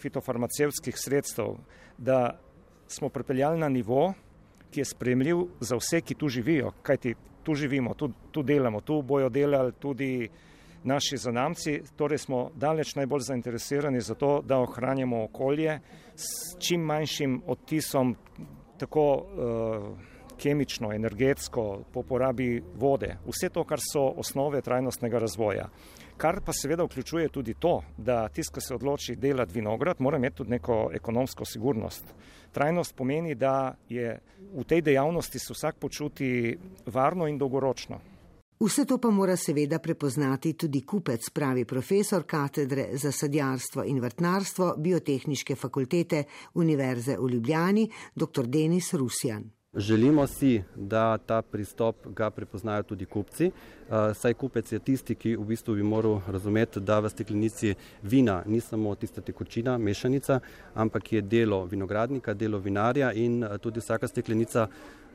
fitofarmacevskih 0.00 0.96
sredstev, 0.96 1.58
da 1.98 2.38
smo 2.88 3.08
pripeljali 3.08 3.60
na 3.60 3.68
nivo, 3.68 4.14
ki 4.70 4.80
je 4.80 4.88
spremljiv 4.94 5.44
za 5.60 5.76
vse, 5.76 6.00
ki 6.00 6.14
tu 6.14 6.28
živijo, 6.28 6.72
kajti 6.82 7.14
tu 7.44 7.54
živimo, 7.54 7.94
tu, 7.94 8.10
tu 8.32 8.42
delamo, 8.42 8.80
tu 8.80 9.02
bojo 9.02 9.28
delali 9.28 9.72
tudi 9.78 10.10
uh, 10.24 10.53
naši 10.84 11.16
zanamci, 11.16 11.82
torej 11.96 12.18
smo 12.18 12.50
daleč 12.54 12.94
najbolj 12.94 13.20
zainteresirani 13.20 14.00
za 14.00 14.14
to, 14.14 14.40
da 14.44 14.58
ohranjamo 14.58 15.24
okolje 15.24 15.80
s 16.14 16.58
čim 16.58 16.80
manjšim 16.80 17.42
odtisom, 17.46 18.16
tako 18.78 19.14
uh, 19.14 19.98
kemično, 20.36 20.92
energetsko, 20.92 21.82
po 21.92 22.02
porabi 22.02 22.62
vode, 22.74 23.16
vse 23.26 23.48
to, 23.48 23.64
kar 23.64 23.80
so 23.80 24.02
osnove 24.16 24.60
trajnostnega 24.60 25.18
razvoja. 25.18 25.68
Kar 26.16 26.40
pa 26.46 26.52
seveda 26.52 26.84
vključuje 26.84 27.28
tudi 27.28 27.54
to, 27.54 27.80
da 27.96 28.28
tisti, 28.28 28.54
ki 28.54 28.60
se 28.60 28.74
odloči 28.74 29.16
delati 29.16 29.54
vinograd, 29.54 29.96
mora 29.98 30.18
imeti 30.18 30.36
tudi 30.36 30.50
neko 30.50 30.90
ekonomsko 30.94 31.44
sigurnost. 31.44 32.14
Trajnost 32.52 32.96
pomeni, 32.96 33.34
da 33.34 33.74
je 33.88 34.18
v 34.54 34.64
tej 34.64 34.82
dejavnosti 34.82 35.38
se 35.38 35.52
vsak 35.52 35.78
počuti 35.78 36.58
varno 36.86 37.26
in 37.26 37.38
dolgoročno. 37.38 38.00
Vse 38.64 38.84
to 38.84 38.96
pa 38.98 39.10
mora 39.10 39.36
seveda 39.36 39.78
prepoznati 39.78 40.54
tudi 40.56 40.80
kupec, 40.80 41.30
pravi 41.30 41.64
profesor 41.64 42.22
katedre 42.26 42.86
za 42.96 43.12
sadjarstvo 43.12 43.84
in 43.84 44.00
vrtnarstvo 44.00 44.74
Biotehničke 44.78 45.54
fakultete 45.54 46.22
Univerze 46.54 47.16
v 47.18 47.28
Ljubljani, 47.30 47.90
dr. 48.14 48.46
Denis 48.46 48.94
Rusjan. 48.94 49.44
Želimo 49.76 50.26
si, 50.26 50.62
da 50.76 51.18
ta 51.18 51.42
pristop 51.42 51.96
ga 52.08 52.30
prepoznajo 52.30 52.82
tudi 52.82 53.04
kupci. 53.04 53.50
Saj 54.14 54.34
kupec 54.34 54.72
je 54.72 54.78
tisti, 54.78 55.14
ki 55.14 55.36
v 55.36 55.44
bistvu 55.44 55.74
bi 55.74 55.82
moral 55.82 56.20
razumeti, 56.26 56.80
da 56.80 57.00
v 57.00 57.10
steklenici 57.10 57.74
vina 58.02 58.42
ni 58.46 58.60
samo 58.60 58.94
tista 58.94 59.20
tekočina, 59.20 59.78
mešanica, 59.78 60.40
ampak 60.74 61.12
je 61.12 61.22
delo 61.22 61.64
vinogradnika, 61.64 62.34
delo 62.34 62.58
vinarja 62.58 63.12
in 63.12 63.44
tudi 63.60 63.80
vsaka 63.80 64.08
steklenica 64.08 64.68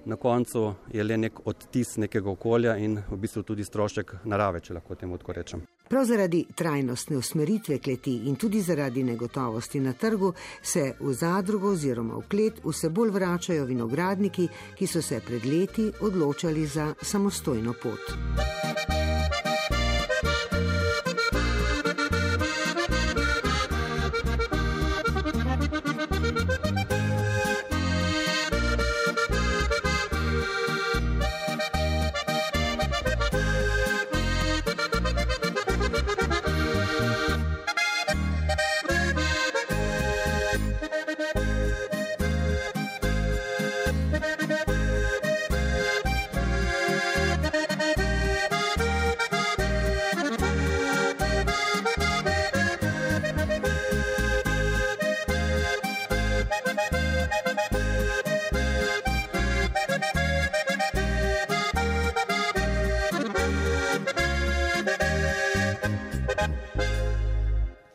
na 0.05 0.15
koncu 0.15 0.73
je 0.91 1.03
le 1.03 1.17
nek 1.17 1.39
odtis 1.47 1.97
nekega 1.97 2.29
okolja 2.29 2.77
in 2.77 2.99
v 3.09 3.17
bistvu 3.17 3.43
tudi 3.43 3.65
strošek 3.65 4.13
narave, 4.23 4.59
če 4.59 4.73
lahko 4.73 4.95
temu 4.95 5.17
tako 5.17 5.33
rečem. 5.33 5.63
Prav 5.89 6.05
zaradi 6.05 6.43
trajnostne 6.55 7.17
usmeritve 7.17 7.79
kleti 7.79 8.15
in 8.29 8.35
tudi 8.35 8.61
zaradi 8.61 9.03
negotovosti 9.03 9.79
na 9.79 9.93
trgu 9.93 10.33
se 10.61 10.93
v 10.99 11.13
zadrugo 11.13 11.73
oziroma 11.73 12.19
v 12.19 12.27
klet 12.29 12.61
vse 12.65 12.89
bolj 12.89 13.11
vračajo 13.11 13.65
vinogradniki, 13.65 14.47
ki 14.77 14.87
so 14.87 15.01
se 15.01 15.21
pred 15.25 15.45
leti 15.45 15.91
odločali 16.01 16.65
za 16.65 16.93
samostojno 17.01 17.73
pot. 17.81 18.98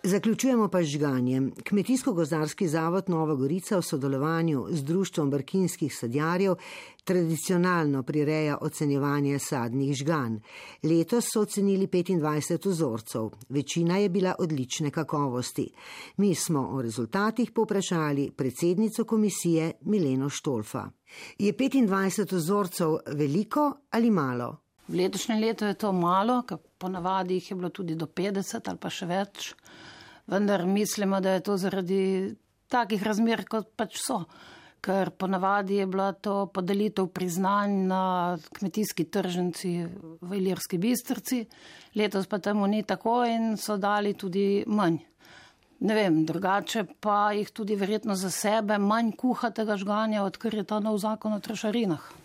Zaključujemo 0.07 0.69
pa 0.69 0.83
žganjem. 0.83 1.53
Kmetijsko-gozdarski 1.65 2.67
zavod 2.69 3.09
Nova 3.09 3.35
Gorica 3.35 3.79
v 3.79 3.83
sodelovanju 3.83 4.67
z 4.71 4.85
Društvom 4.85 5.31
brkinskih 5.31 5.97
sadjarjev 5.97 6.55
tradicionalno 7.05 8.03
prireja 8.03 8.59
ocenjevanje 8.61 9.39
sadnih 9.39 9.97
žgan. 9.97 10.41
Letos 10.83 11.25
so 11.33 11.41
ocenili 11.41 11.87
25 11.87 12.69
vzorcev, 12.69 13.31
večina 13.49 13.97
je 13.97 14.09
bila 14.09 14.35
odlične 14.39 14.91
kakovosti. 14.91 15.71
Mi 16.17 16.35
smo 16.35 16.69
o 16.73 16.83
rezultatih 16.83 17.51
poprašali 17.51 18.31
predsednico 18.37 19.05
komisije 19.05 19.73
Mileno 19.81 20.29
Štolfa. 20.29 20.91
Je 21.39 21.53
25 21.53 22.37
vzorcev 22.37 22.99
veliko 23.07 23.73
ali 23.91 24.11
malo? 24.11 24.57
V 24.89 24.95
letošnjem 24.97 25.41
letu 25.41 25.65
je 25.65 25.75
to 25.75 25.93
malo, 25.93 26.43
ponavadi 26.85 27.41
jih 27.41 27.51
je 27.51 27.59
bilo 27.59 27.73
tudi 27.73 27.97
do 27.97 28.07
50 28.07 28.71
ali 28.71 28.81
pa 28.81 28.93
še 28.93 29.09
več 29.09 29.55
vendar 30.27 30.67
mislimo, 30.67 31.21
da 31.21 31.31
je 31.31 31.41
to 31.41 31.57
zaradi 31.57 32.35
takih 32.69 33.03
razmer, 33.03 33.45
kot 33.49 33.73
pač 33.77 33.99
so. 34.01 34.25
Ker 34.85 35.15
ponavadi 35.17 35.79
je 35.79 35.87
bila 35.89 36.11
to 36.13 36.45
podelitev 36.53 37.09
priznanj 37.09 37.77
na 37.89 38.03
kmetijski 38.59 39.07
tržnici 39.09 39.71
v 40.21 40.37
Ilirski 40.37 40.79
bistrci, 40.79 41.41
letos 41.97 42.29
pa 42.29 42.39
temu 42.39 42.67
ni 42.69 42.83
tako 42.83 43.23
in 43.25 43.57
so 43.57 43.79
dali 43.81 44.13
tudi 44.15 44.65
manj. 44.67 45.01
Ne 45.85 45.95
vem, 45.97 46.21
drugače 46.25 46.85
pa 47.01 47.33
jih 47.33 47.49
tudi 47.51 47.77
verjetno 47.77 48.15
za 48.15 48.31
sebe 48.31 48.79
manj 48.79 49.15
kuha 49.17 49.51
tega 49.57 49.77
žganja, 49.81 50.23
odkar 50.25 50.55
je 50.55 50.65
ta 50.69 50.81
nov 50.85 51.01
zakon 51.01 51.33
o 51.33 51.41
trošarinah. 51.41 52.24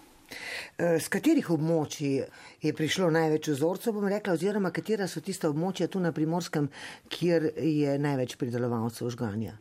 Z 0.78 1.06
eh, 1.06 1.10
katerih 1.10 1.50
območij 1.52 2.26
je 2.62 2.74
prišlo 2.74 3.10
največ 3.14 3.50
vzorcev, 3.56 3.96
bom 3.98 4.08
rekla, 4.08 4.36
oziroma 4.38 4.72
katera 4.72 5.08
so 5.08 5.22
tista 5.26 5.50
območja 5.50 5.88
tu 5.88 6.00
na 6.00 6.12
primorskem, 6.12 6.70
kjer 7.10 7.52
je 7.58 7.98
največ 8.00 8.38
pridelovalcev 8.38 9.10
žganja? 9.16 9.58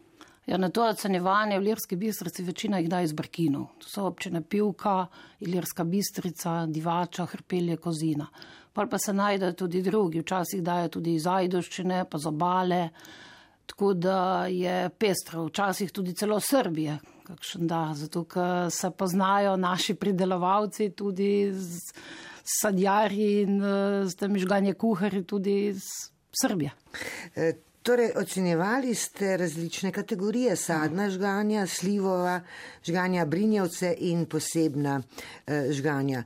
Ja, 0.49 0.57
na 0.57 0.71
to 0.73 0.87
ocenjevanje 0.89 1.59
v 1.59 1.63
Lirski 1.63 1.97
bistrici 1.97 2.43
večina 2.43 2.79
jih 2.79 2.89
da 2.89 3.03
iz 3.05 3.13
Brkinov. 3.13 3.67
To 3.79 3.89
so 3.89 4.07
občine 4.09 4.41
Pivka, 4.41 5.07
Ilirska 5.45 5.85
bistrica, 5.85 6.63
Divača, 6.67 7.27
Hrpelje, 7.27 7.77
Kozina. 7.77 8.27
Pa 8.73 8.87
pa 8.87 8.99
se 8.99 9.13
najdejo 9.13 9.53
tudi 9.53 9.83
drugi, 9.83 10.21
včasih 10.21 10.63
dajo 10.63 10.89
tudi 10.89 11.15
iz 11.15 11.27
Ajdoščine, 11.27 12.05
pa 12.11 12.19
z 12.19 12.29
obale, 12.31 12.89
tako 13.67 13.93
da 13.95 14.47
je 14.47 14.89
pestro, 14.89 15.45
včasih 15.51 15.93
tudi 15.93 16.15
celo 16.15 16.41
Srbije, 16.41 16.99
kakšen 17.29 17.67
da, 17.69 17.93
zato 17.95 18.25
ker 18.25 18.71
se 18.73 18.91
poznajo 18.91 19.57
naši 19.57 19.95
pridelovalci 19.95 20.91
tudi 20.97 21.53
z 21.53 21.93
sadjarji 22.61 23.43
in 23.43 23.61
z 24.09 24.17
temi 24.17 24.41
žganje 24.41 24.75
kuhari 24.75 25.25
tudi 25.25 25.67
iz 25.67 25.85
Srbije. 26.41 26.71
E, 27.37 27.53
torej, 27.83 28.12
ocenjevali 28.17 28.95
ste 28.95 29.37
različne 29.37 29.93
kategorije, 29.93 30.57
sadna 30.57 31.11
žganja, 31.11 31.67
slivova, 31.67 32.41
žganja 32.85 33.25
brinjevce 33.25 33.95
in 33.99 34.27
posebna 34.27 35.03
e, 35.47 35.73
žganja. 35.73 36.25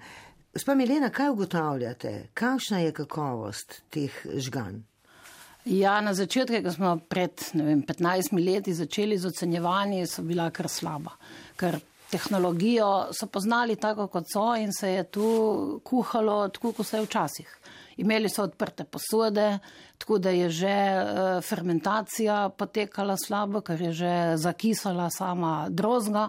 Gospa 0.52 0.74
Milena, 0.74 1.10
kaj 1.10 1.30
ugotavljate? 1.30 2.28
Kakšna 2.34 2.78
je 2.78 2.92
kakovost 2.92 3.82
teh 3.90 4.22
žganj? 4.34 4.82
Ja, 5.64 6.00
na 6.00 6.10
začetku, 6.14 6.58
ko 6.64 6.72
smo 6.74 6.96
pred 7.08 7.38
vem, 7.54 7.84
15 7.86 8.34
leti 8.34 8.74
začeli 8.74 9.18
z 9.18 9.30
ocenjevanjem, 9.30 10.06
so 10.10 10.22
bila 10.26 10.50
kar 10.50 10.66
slaba. 10.68 11.14
Ker 11.56 11.78
tehnologijo 12.10 13.12
so 13.14 13.28
poznali 13.30 13.76
tako, 13.76 14.08
kot 14.10 14.26
so 14.32 14.56
in 14.58 14.72
se 14.72 14.90
je 14.90 15.04
tu 15.04 15.28
kuhalo, 15.84 16.48
tako 16.48 16.72
kot 16.72 16.86
se 16.86 16.96
je 16.98 17.06
včasih. 17.06 17.58
Imeli 18.02 18.28
so 18.28 18.42
odprte 18.42 18.84
posode, 18.84 19.58
tako 19.98 20.18
da 20.18 20.30
je 20.30 20.50
že 20.50 20.74
uh, 20.74 21.44
fermentacija 21.44 22.48
potekala 22.48 23.16
slabo, 23.16 23.60
ker 23.60 23.82
je 23.82 23.92
že 23.92 24.14
zakisala 24.36 25.10
sama 25.10 25.68
drozga 25.70 26.28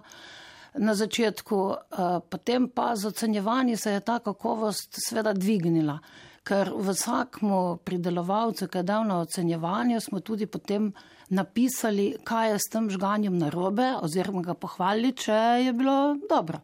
na 0.73 0.93
začetku, 0.93 1.57
uh, 1.57 2.19
potem 2.29 2.67
pa 2.69 2.95
z 2.95 3.05
ocenjevanjem 3.05 3.77
se 3.77 3.91
je 3.91 3.99
ta 3.99 4.19
kakovost 4.19 4.93
sveda 5.07 5.33
dvignila. 5.33 5.99
Ker 6.43 6.73
vsakmu 6.75 7.79
pridelovalcu, 7.87 8.67
ki 8.67 8.81
je 8.81 8.83
dal 8.83 9.05
na 9.07 9.21
ocenjevanje, 9.23 10.01
smo 10.03 10.19
tudi 10.19 10.45
potem 10.45 10.89
napisali, 11.31 12.17
kaj 12.23 12.51
je 12.51 12.57
s 12.59 12.71
tem 12.71 12.89
žganjem 12.91 13.37
narobe, 13.39 13.93
oziroma 14.03 14.43
ga 14.43 14.53
pohvalili, 14.53 15.13
če 15.15 15.39
je 15.63 15.73
bilo 15.73 16.17
dobro. 16.29 16.59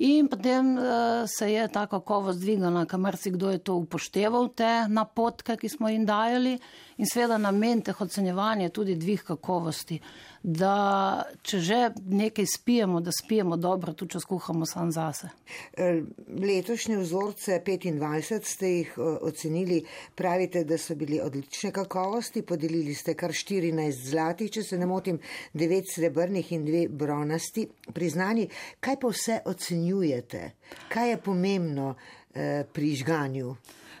In 0.00 0.30
potem 0.32 0.78
uh, 0.78 1.26
se 1.28 1.50
je 1.52 1.66
ta 1.68 1.82
kakovost 1.86 2.40
dvignila, 2.40 2.86
kamor 2.88 3.18
si 3.20 3.34
kdo 3.34 3.50
je 3.50 3.58
to 3.58 3.74
upošteval, 3.82 4.48
te 4.56 4.86
napotke, 4.88 5.58
ki 5.60 5.68
smo 5.68 5.90
jim 5.92 6.06
dajali. 6.08 6.54
In 6.96 7.08
seveda 7.10 7.36
namen 7.36 7.82
teh 7.84 8.00
ocenjevanja 8.00 8.70
je 8.70 8.76
tudi 8.78 8.96
dvig 8.96 9.26
kakovosti. 9.28 10.00
Da 10.42 11.22
če 11.44 11.58
že 11.60 11.78
nekaj 12.08 12.46
spijemo, 12.48 13.00
da 13.04 13.12
spijemo 13.12 13.58
dobro, 13.60 13.92
tudi 13.92 14.14
če 14.14 14.20
skuhamo 14.24 14.64
sam 14.66 14.88
zase. 14.92 15.28
E, 15.76 16.00
letošnje 16.32 16.96
vzorce 16.96 17.58
25 17.66 18.48
ste 18.48 18.70
jih 18.70 18.94
e, 18.96 19.08
ocenili, 19.28 19.82
pravite, 20.16 20.64
da 20.64 20.78
so 20.80 20.96
bili 20.96 21.20
odlične 21.20 21.72
kakovosti, 21.76 22.42
podelili 22.42 22.94
ste 22.94 23.14
kar 23.14 23.34
14 23.36 24.06
zlatih, 24.10 24.48
če 24.50 24.64
se 24.64 24.78
ne 24.80 24.88
motim, 24.88 25.18
9 25.52 25.92
srebrnih 25.92 26.52
in 26.56 26.64
2 26.64 26.86
bronasti. 26.88 27.66
Priznani, 27.92 28.48
kaj 28.80 28.96
pa 29.02 29.12
vse 29.12 29.42
ocenjujete? 29.44 30.42
Kaj 30.88 31.10
je 31.10 31.20
pomembno 31.20 31.92
eh, 32.32 32.64
pri 32.64 32.94
žganju? 32.96 33.52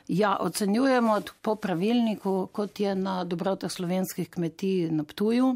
Ja, 0.08 0.38
ocenjujemo 0.40 1.20
po 1.42 1.54
pravilniku, 1.54 2.48
kot 2.52 2.80
je 2.80 2.94
na 2.94 3.24
dobrotah 3.24 3.70
slovenskih 3.70 4.30
kmetij 4.30 4.88
na 4.90 5.04
Ptuju, 5.04 5.52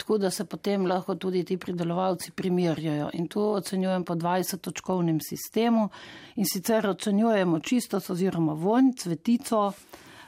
tako 0.00 0.18
da 0.18 0.30
se 0.30 0.44
potem 0.44 0.86
lahko 0.86 1.14
tudi 1.14 1.44
ti 1.44 1.56
pridelovalci 1.60 2.32
primerjajo. 2.32 3.10
In 3.12 3.28
tu 3.28 3.42
ocenjujem 3.52 4.04
po 4.04 4.14
20-točkovnem 4.14 5.18
sistemu 5.20 5.88
in 6.36 6.48
sicer 6.48 6.88
ocenjujemo 6.88 7.60
čistost 7.60 8.10
oziroma 8.10 8.52
vonj, 8.52 8.94
cvetico, 9.02 9.72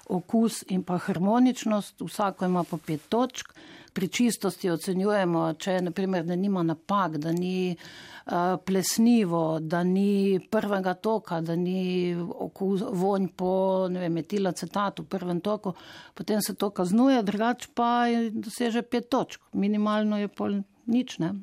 okus 0.08 0.64
in 0.68 0.82
pa 0.84 0.98
harmoničnost, 0.98 2.00
vsako 2.00 2.44
ima 2.44 2.64
po 2.64 2.76
pet 2.76 3.08
točk. 3.08 3.54
Pri 3.92 4.08
čistosti 4.08 4.70
ocenjujemo, 4.72 5.52
če 5.60 5.74
naprimer, 5.84 6.24
da 6.24 6.36
nima 6.36 6.62
napak, 6.64 7.18
da 7.20 7.32
ni 7.32 7.74
uh, 7.76 8.56
plesnivo, 8.64 9.58
da 9.60 9.82
ni 9.84 10.40
prvega 10.50 10.94
toka, 10.94 11.42
da 11.44 11.56
ni 11.56 12.14
okus, 12.16 12.80
vonj 12.88 13.28
po 13.36 13.52
metilacetatu 13.90 15.04
v 15.04 15.10
prvem 15.12 15.44
toku, 15.44 15.74
potem 16.14 16.40
se 16.40 16.54
to 16.54 16.70
kaznuje, 16.70 17.20
drugače 17.22 17.68
pa 17.74 18.06
doseže 18.32 18.82
pet 18.82 19.10
točk. 19.12 19.44
Minimalno 19.52 20.18
je 20.24 20.32
pol 20.32 20.62
nič, 20.86 21.18
ne? 21.20 21.34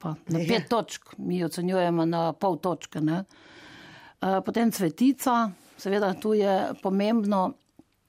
Pa 0.00 0.16
na 0.32 0.40
pet 0.48 0.68
točk, 0.72 1.12
mi 1.18 1.44
ocenjujemo 1.44 2.08
na 2.08 2.32
pol 2.32 2.56
točke. 2.56 3.04
Uh, 3.04 4.40
potem 4.44 4.72
cvetica, 4.72 5.50
seveda 5.76 6.14
tu 6.16 6.32
je 6.34 6.72
pomembno 6.82 7.52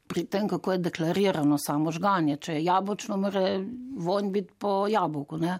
pri 0.09 0.25
tem, 0.25 0.47
kako 0.49 0.73
je 0.73 0.83
deklarirano 0.89 1.57
samo 1.61 1.91
žganje. 1.93 2.37
Če 2.41 2.57
je 2.57 2.63
jabolčno, 2.65 3.17
mora 3.21 3.43
vonj 3.97 4.31
biti 4.33 4.55
po 4.57 4.87
jabolku. 4.89 5.37
Ne? 5.37 5.59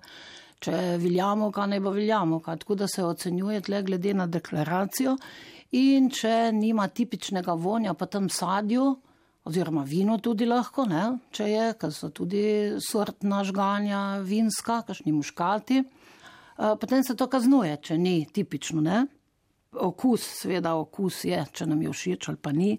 Če 0.59 0.73
je 0.73 0.95
viljamovka, 1.03 1.67
ne 1.69 1.79
bo 1.79 1.93
viljamovka. 1.93 2.57
Tako 2.63 2.79
da 2.81 2.88
se 2.89 3.05
ocenjuje 3.05 3.62
tle 3.67 3.83
glede 3.85 4.15
na 4.17 4.25
deklaracijo. 4.27 5.13
In 5.77 6.09
če 6.09 6.49
nima 6.57 6.88
tipičnega 6.89 7.53
vonja 7.53 7.93
po 7.93 8.07
tem 8.09 8.25
sadju, 8.33 8.88
oziroma 9.45 9.83
vino 9.85 10.17
tudi 10.17 10.47
lahko, 10.49 10.88
ne? 10.89 11.03
če 11.31 11.45
je, 11.49 11.67
ker 11.77 11.93
so 11.93 12.09
tudi 12.09 12.41
sortna 12.81 13.43
žganja 13.45 14.01
vinska, 14.25 14.81
kašni 14.88 15.13
muškati, 15.13 15.83
eh, 15.83 16.73
potem 16.81 17.05
se 17.05 17.15
to 17.15 17.29
kaznuje, 17.29 17.77
če 17.85 17.97
ni 18.01 18.25
tipično. 18.25 18.81
Ne? 18.81 19.03
Okus, 19.77 20.25
seveda 20.41 20.73
okus 20.81 21.21
je, 21.29 21.43
če 21.53 21.69
nam 21.69 21.85
je 21.85 21.93
všeč 21.93 22.31
ali 22.33 22.41
pa 22.41 22.51
ni 22.51 22.73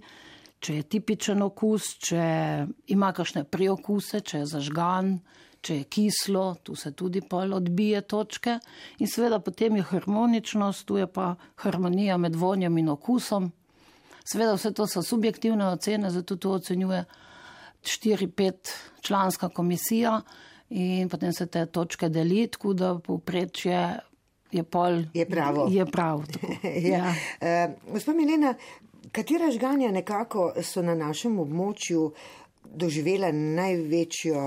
če 0.60 0.76
je 0.76 0.86
tipičen 0.92 1.42
okus, 1.42 1.94
če 2.04 2.24
ima 2.92 3.12
kakšne 3.16 3.46
priokuse, 3.48 4.20
če 4.20 4.42
je 4.42 4.48
zažgan, 4.50 5.14
če 5.64 5.78
je 5.80 5.86
kislo, 5.92 6.44
tu 6.64 6.76
se 6.76 6.92
tudi 6.96 7.22
pol 7.24 7.54
odbije 7.56 8.02
točke. 8.08 8.58
In 9.00 9.08
seveda 9.08 9.40
potem 9.44 9.76
je 9.76 9.86
harmoničnost, 9.92 10.86
tu 10.88 11.00
je 11.00 11.08
pa 11.08 11.34
harmonija 11.64 12.18
med 12.20 12.36
vonjem 12.36 12.78
in 12.80 12.92
okusom. 12.92 13.50
Seveda 14.24 14.54
vse 14.56 14.72
to 14.76 14.86
so 14.86 15.02
subjektivne 15.02 15.66
ocene, 15.72 16.10
zato 16.12 16.36
to 16.36 16.52
ocenjuje 16.60 17.04
4-5 17.82 18.74
članska 19.00 19.48
komisija 19.48 20.20
in 20.70 21.08
potem 21.08 21.32
se 21.32 21.46
te 21.46 21.64
točke 21.66 22.08
deli, 22.08 22.46
tako 22.46 22.74
da 22.76 22.94
povprečje 22.98 23.80
je 24.52 24.62
pol. 24.62 25.04
Je 25.14 25.26
pravo. 25.26 25.68
Je 25.70 25.86
prav. 25.86 26.24
ja. 26.92 27.14
uh, 27.40 27.92
Gospod 27.92 28.16
Milena, 28.16 28.54
Katera 29.12 29.50
žganja 29.50 29.90
nekako 29.90 30.52
so 30.62 30.82
na 30.82 30.94
našem 30.94 31.38
območju 31.42 32.12
doživela 32.62 33.32
največjo 33.34 34.42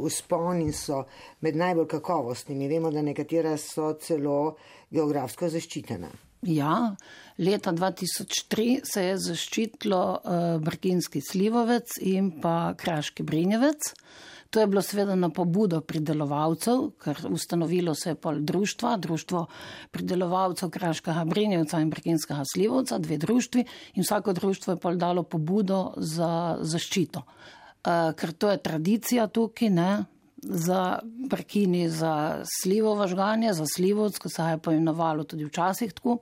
uspon 0.00 0.56
uh, 0.56 0.62
in 0.64 0.72
so 0.72 1.02
med 1.44 1.56
najbolj 1.60 1.88
kakovostnimi? 1.96 2.70
Vemo, 2.70 2.90
da 2.90 3.02
nekatera 3.04 3.56
so 3.60 3.92
celo 4.00 4.56
geografsko 4.90 5.50
zaščitena. 5.52 6.08
Ja, 6.48 6.96
leta 7.38 7.72
2003 7.72 8.80
se 8.88 9.04
je 9.04 9.18
zaščitilo 9.28 10.02
uh, 10.16 10.42
Brginski 10.64 11.20
slivovec 11.20 12.00
in 12.00 12.32
pa 12.40 12.72
Kraški 12.78 13.22
brinjevec. 13.28 13.92
Uh, 13.92 14.31
To 14.52 14.60
je 14.60 14.66
bilo 14.66 14.82
seveda 14.84 15.14
na 15.16 15.30
pobudo 15.32 15.78
pridelovalcev, 15.80 16.90
ker 17.00 17.16
ustanovilo 17.30 17.94
se 17.96 18.10
je 18.10 18.14
pol 18.20 18.42
društva, 18.44 18.96
društvo 19.00 19.46
pridelovalcev 19.90 20.70
Kraškega 20.70 21.24
Brinjevca 21.24 21.80
in 21.80 21.90
Brkinskega 21.90 22.44
Slivovca, 22.52 22.98
dve 22.98 23.16
društvi 23.16 23.64
in 23.94 24.04
vsako 24.04 24.32
društvo 24.32 24.72
je 24.72 24.80
pol 24.80 24.98
dalo 25.00 25.22
pobudo 25.22 25.94
za 25.96 26.58
zaščito. 26.60 27.22
Uh, 27.24 28.12
ker 28.12 28.32
to 28.32 28.50
je 28.50 28.60
tradicija 28.62 29.26
tukaj, 29.26 29.70
ne, 29.70 30.04
za 30.42 30.98
Brkini, 31.02 31.88
za 31.88 32.44
slivovo 32.60 33.08
žganje, 33.08 33.52
za 33.52 33.64
slivovc, 33.66 34.18
ko 34.18 34.28
se 34.28 34.42
je 34.42 34.58
poimenovalo 34.58 35.24
tudi 35.24 35.48
včasih 35.48 35.92
tako. 35.92 36.18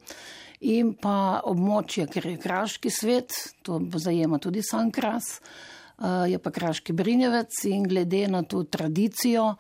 In 0.61 0.95
pa 0.95 1.41
območje, 1.45 2.07
ker 2.07 2.27
je 2.27 2.39
kraški 2.39 2.91
svet, 2.95 3.33
to 3.63 3.81
zajema 3.97 4.39
tudi 4.39 4.63
sam 4.63 4.91
kras. 4.93 5.41
Eh, 6.01 6.31
je 6.31 6.39
pa 6.39 6.51
Kraški 6.51 6.93
Brinjevec 6.93 7.65
in 7.65 7.83
glede 7.85 8.29
na 8.29 8.43
to 8.43 8.63
tradicijo, 8.65 9.55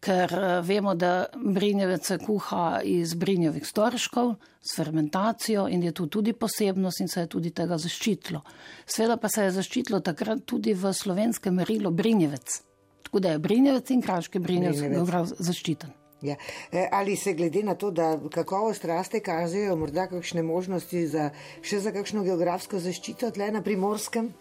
ker 0.00 0.32
eh, 0.32 0.60
vemo, 0.64 0.94
da 0.94 1.26
Brinjevec 1.36 2.06
se 2.06 2.18
kuha 2.18 2.80
iz 2.84 3.14
Brinjevih 3.14 3.66
storškov 3.66 4.34
s 4.64 4.76
fermentacijo 4.76 5.66
in 5.68 5.82
je 5.82 5.92
tu 5.92 6.06
tudi 6.06 6.32
posebnost 6.32 7.00
in 7.00 7.08
se 7.08 7.20
je 7.20 7.26
tudi 7.26 7.50
tega 7.50 7.76
zaščitilo. 7.78 8.40
Sveda 8.86 9.16
pa 9.16 9.28
se 9.28 9.44
je 9.44 9.50
zaščitilo 9.58 10.00
takrat 10.00 10.46
tudi 10.46 10.72
v 10.72 10.92
slovenskem 10.92 11.60
merilu 11.60 11.90
Brinjevec. 11.90 12.62
Tako 13.02 13.20
da 13.20 13.34
je 13.34 13.38
Brinjevec 13.38 13.90
in 13.90 14.00
Kraški 14.02 14.38
Brinjevec 14.40 15.36
zaščiten. 15.38 15.92
Ja. 16.24 16.36
E, 16.72 16.88
ali 16.92 17.16
se 17.16 17.34
glede 17.34 17.62
na 17.62 17.74
to, 17.74 17.90
da 17.90 18.16
kakovost 18.32 18.84
raste, 18.84 19.20
kažejo 19.20 19.76
morda 19.76 20.06
kakšne 20.08 20.42
možnosti 20.42 21.06
za 21.12 21.28
še 21.60 21.82
za 21.84 21.92
kakšno 21.92 22.24
geografsko 22.24 22.80
zaščito 22.80 23.28
tle 23.36 23.50
na 23.52 23.60
primorskem? 23.60 24.32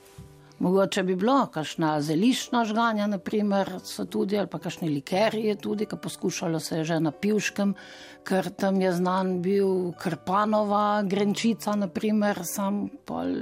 Mogoče 0.63 1.03
bi 1.03 1.15
bilo, 1.19 1.47
kakšna 1.51 1.97
zelišna 2.01 2.61
žganja, 2.65 3.07
naprimer, 3.11 3.67
so 3.83 4.05
tudi, 4.07 4.37
ali 4.39 4.47
pa 4.47 4.61
kakšni 4.63 4.87
likerji, 4.89 5.57
tudi, 5.59 5.83
ki 5.85 5.97
poskušalo 5.99 6.59
se 6.59 6.83
že 6.87 6.99
na 7.03 7.11
pivškem, 7.11 7.73
ker 8.23 8.47
tam 8.49 8.79
je 8.81 8.93
znan 8.95 9.41
bil 9.41 9.91
krpanova 9.99 11.03
grenčica, 11.03 11.75
naprimer, 11.75 12.39
sam 12.47 12.87
pol. 13.05 13.35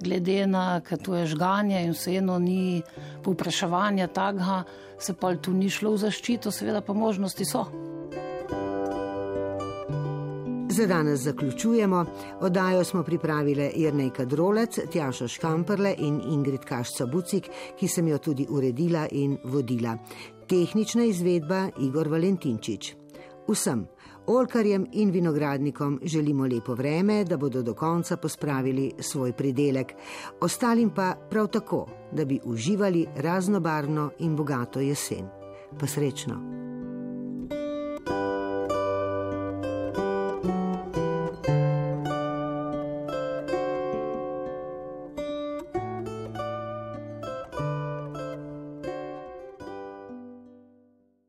Glede 0.00 0.46
na 0.46 0.80
to, 0.80 1.12
da 1.12 1.18
je 1.18 1.26
žganje 1.34 1.82
in 1.84 1.92
vseeno 1.92 2.38
ni 2.38 2.82
povpraševanja 3.24 4.06
takega, 4.06 4.62
se 4.98 5.12
pa 5.12 5.34
tu 5.36 5.52
ni 5.52 5.68
šlo 5.68 5.98
v 5.98 6.04
zaščito, 6.06 6.50
seveda 6.50 6.80
pa 6.80 6.96
možnosti 6.96 7.44
so. 7.44 7.66
Za 10.78 10.86
danes 10.86 11.20
zaključujemo. 11.20 12.04
Oddajo 12.40 12.84
smo 12.84 13.02
pripravile 13.02 13.70
Jrnejka 13.74 14.24
Drolec, 14.24 14.78
Tjaša 14.92 15.28
Škamperle 15.28 15.94
in 15.98 16.20
Ingrid 16.30 16.60
Kašca 16.64 17.06
Bucik, 17.06 17.48
ki 17.78 17.88
sem 17.88 18.08
jo 18.08 18.18
tudi 18.18 18.46
uredila 18.50 19.08
in 19.10 19.36
vodila. 19.44 19.96
Tehnična 20.46 21.04
izvedba 21.04 21.68
Igor 21.80 22.08
Valentinčič. 22.08 22.94
Vsem, 23.48 23.86
olkarjem 24.26 24.86
in 24.92 25.10
vinogradnikom 25.10 26.00
želimo 26.02 26.46
lepo 26.46 26.74
vreme, 26.74 27.24
da 27.24 27.36
bodo 27.36 27.62
do 27.62 27.74
konca 27.74 28.16
pospravili 28.16 28.92
svoj 29.00 29.32
pridelek, 29.32 29.92
ostalim 30.40 30.90
pa 30.90 31.14
prav 31.30 31.46
tako, 31.46 31.86
da 32.12 32.24
bi 32.24 32.40
uživali 32.44 33.06
raznobarno 33.16 34.10
in 34.18 34.36
bogato 34.36 34.80
jesen. 34.80 35.26
Pa 35.80 35.86
srečno! 35.86 36.58